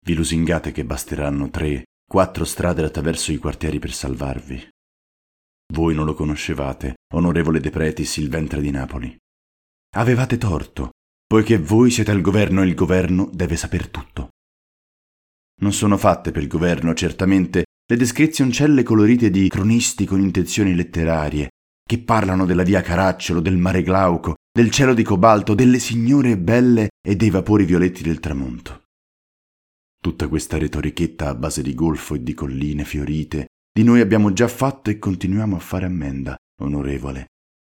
Vi 0.04 0.14
lusingate 0.14 0.72
che 0.72 0.86
basteranno 0.86 1.50
tre, 1.50 1.86
quattro 2.08 2.46
strade 2.46 2.84
attraverso 2.84 3.32
i 3.32 3.38
quartieri 3.38 3.80
per 3.80 3.92
salvarvi. 3.92 4.68
Voi 5.74 5.96
non 5.96 6.06
lo 6.06 6.14
conoscevate, 6.14 6.96
onorevole 7.14 7.60
De 7.60 7.72
il 8.18 8.30
ventre 8.30 8.62
di 8.62 8.72
Napoli. 8.72 9.16
Avevate 9.96 10.38
torto, 10.38 10.92
poiché 11.26 11.58
voi 11.58 11.90
siete 11.90 12.12
al 12.12 12.22
governo 12.22 12.62
e 12.62 12.68
il 12.68 12.76
governo 12.76 13.30
deve 13.34 13.56
saper 13.56 13.88
tutto. 13.88 14.30
Non 15.62 15.74
sono 15.74 15.98
fatte 15.98 16.32
per 16.32 16.44
il 16.44 16.48
governo 16.48 16.94
certamente 16.94 17.64
le 17.88 17.98
descrizioncelle 17.98 18.84
colorite 18.84 19.30
di 19.30 19.48
cronisti 19.48 20.06
con 20.06 20.20
intenzioni 20.20 20.76
letterarie, 20.76 21.50
che 21.88 22.00
parlano 22.00 22.46
della 22.46 22.64
via 22.64 22.82
Caracciolo, 22.82 23.40
del 23.40 23.58
mare 23.58 23.84
Glauco, 23.84 24.36
del 24.52 24.72
cielo 24.72 24.94
di 24.94 25.04
cobalto, 25.04 25.54
delle 25.54 25.80
signore 25.80 26.38
belle 26.38 26.90
e 27.06 27.16
dei 27.16 27.30
vapori 27.30 27.64
violetti 27.64 28.04
del 28.04 28.20
tramonto. 28.20 28.85
Tutta 30.06 30.28
questa 30.28 30.60
retorichetta 30.60 31.30
a 31.30 31.34
base 31.34 31.64
di 31.64 31.74
golfo 31.74 32.14
e 32.14 32.22
di 32.22 32.36
colline 32.36 32.86
fiorite, 32.86 33.48
di 33.74 33.84
noi 33.84 34.02
abbiamo 34.02 34.32
già 34.34 34.48
fatto 34.48 34.92
e 34.92 35.00
continuiamo 35.00 35.56
a 35.56 35.60
fare 35.60 35.88
ammenda, 35.88 36.36
onorevole. 36.62 37.26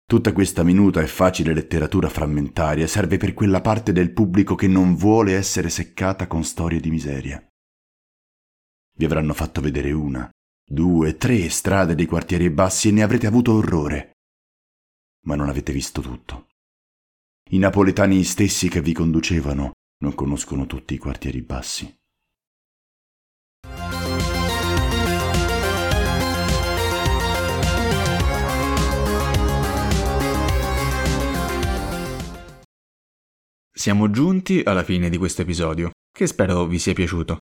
Tutta 0.06 0.32
questa 0.32 0.64
minuta 0.64 1.02
e 1.02 1.08
facile 1.08 1.54
letteratura 1.54 2.08
frammentaria 2.08 2.88
serve 2.88 3.18
per 3.18 3.34
quella 3.34 3.60
parte 3.60 3.92
del 3.92 4.14
pubblico 4.14 4.56
che 4.56 4.70
non 4.70 4.96
vuole 4.96 5.34
essere 5.36 5.70
seccata 5.70 6.28
con 6.28 6.46
storie 6.46 6.80
di 6.80 6.90
miseria. 6.90 7.46
Vi 8.98 9.04
avranno 9.04 9.34
fatto 9.34 9.60
vedere 9.60 9.92
una, 9.92 10.30
due, 10.66 11.18
tre 11.18 11.50
strade 11.50 11.96
dei 11.96 12.06
quartieri 12.06 12.50
bassi 12.50 12.88
e 12.88 12.92
ne 12.94 13.04
avrete 13.04 13.28
avuto 13.28 13.52
orrore. 13.56 14.14
Ma 15.26 15.36
non 15.36 15.50
avete 15.50 15.74
visto 15.74 16.00
tutto. 16.00 16.48
I 17.50 17.58
napoletani 17.58 18.24
stessi 18.24 18.70
che 18.70 18.82
vi 18.82 18.94
conducevano 18.94 19.74
non 19.98 20.16
conoscono 20.16 20.66
tutti 20.66 20.94
i 20.94 20.98
quartieri 20.98 21.42
bassi. 21.42 21.94
Siamo 33.82 34.12
giunti 34.12 34.62
alla 34.64 34.84
fine 34.84 35.10
di 35.10 35.18
questo 35.18 35.42
episodio, 35.42 35.90
che 36.16 36.28
spero 36.28 36.68
vi 36.68 36.78
sia 36.78 36.94
piaciuto. 36.94 37.40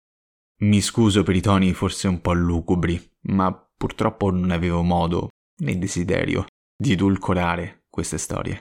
Mi 0.62 0.82
scuso 0.82 1.24
per 1.24 1.36
i 1.36 1.42
toni 1.42 1.74
forse 1.74 2.08
un 2.08 2.22
po' 2.22 2.34
lugubri, 2.34 3.04
ma 3.22 3.52
purtroppo 3.52 4.30
non 4.30 4.52
avevo 4.52 4.84
modo 4.84 5.30
né 5.64 5.80
desiderio 5.80 6.46
di 6.78 6.92
edulcorare 6.92 7.86
queste 7.90 8.20
storie. 8.20 8.60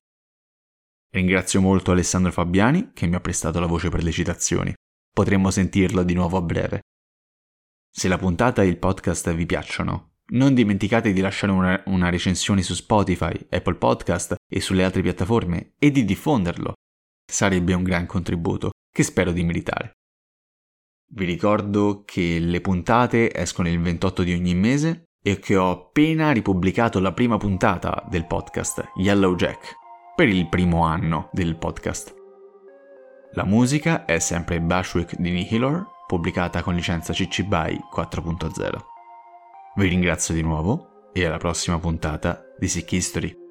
Ringrazio 1.12 1.60
molto 1.60 1.90
Alessandro 1.90 2.32
Fabiani 2.32 2.92
che 2.94 3.06
mi 3.06 3.14
ha 3.14 3.20
prestato 3.20 3.60
la 3.60 3.66
voce 3.66 3.90
per 3.90 4.02
le 4.02 4.10
citazioni. 4.10 4.72
Potremmo 5.12 5.50
sentirlo 5.50 6.02
di 6.02 6.14
nuovo 6.14 6.38
a 6.38 6.40
breve. 6.40 6.80
Se 7.90 8.08
la 8.08 8.16
puntata 8.16 8.62
e 8.62 8.68
il 8.68 8.78
podcast 8.78 9.34
vi 9.34 9.44
piacciono, 9.44 10.12
Non 10.28 10.54
dimenticate 10.54 11.12
di 11.12 11.20
lasciare 11.20 11.52
una, 11.52 11.82
una 11.88 12.08
recensione 12.08 12.62
su 12.62 12.72
Spotify, 12.72 13.34
Apple 13.50 13.74
Podcast 13.74 14.34
e 14.50 14.62
sulle 14.62 14.82
altre 14.82 15.02
piattaforme 15.02 15.74
e 15.78 15.90
di 15.90 16.06
diffonderlo. 16.06 16.72
Sarebbe 17.26 17.74
un 17.74 17.82
gran 17.82 18.06
contributo 18.06 18.70
che 18.90 19.02
spero 19.02 19.32
di 19.32 19.42
meritare. 19.42 19.92
Vi 21.08 21.24
ricordo 21.24 22.02
che 22.04 22.38
le 22.38 22.60
puntate 22.60 23.32
escono 23.34 23.68
il 23.68 23.80
28 23.80 24.22
di 24.22 24.32
ogni 24.32 24.54
mese 24.54 25.04
e 25.22 25.38
che 25.38 25.56
ho 25.56 25.70
appena 25.70 26.30
ripubblicato 26.30 27.00
la 27.00 27.12
prima 27.12 27.36
puntata 27.36 28.04
del 28.08 28.26
podcast 28.26 28.92
Yellow 28.96 29.34
Jack 29.34 29.74
per 30.14 30.28
il 30.28 30.48
primo 30.48 30.84
anno 30.84 31.28
del 31.32 31.56
podcast. 31.56 32.14
La 33.32 33.44
musica 33.44 34.04
è 34.04 34.18
sempre 34.18 34.60
Bashwick 34.60 35.16
di 35.16 35.30
Nihilor, 35.30 35.86
pubblicata 36.06 36.62
con 36.62 36.74
licenza 36.74 37.12
CC 37.12 37.42
BY 37.42 37.80
4.0. 37.94 38.78
Vi 39.74 39.88
ringrazio 39.88 40.32
di 40.32 40.42
nuovo 40.42 41.10
e 41.12 41.24
alla 41.24 41.38
prossima 41.38 41.78
puntata 41.78 42.40
di 42.58 42.68
Sick 42.68 42.90
History. 42.92 43.45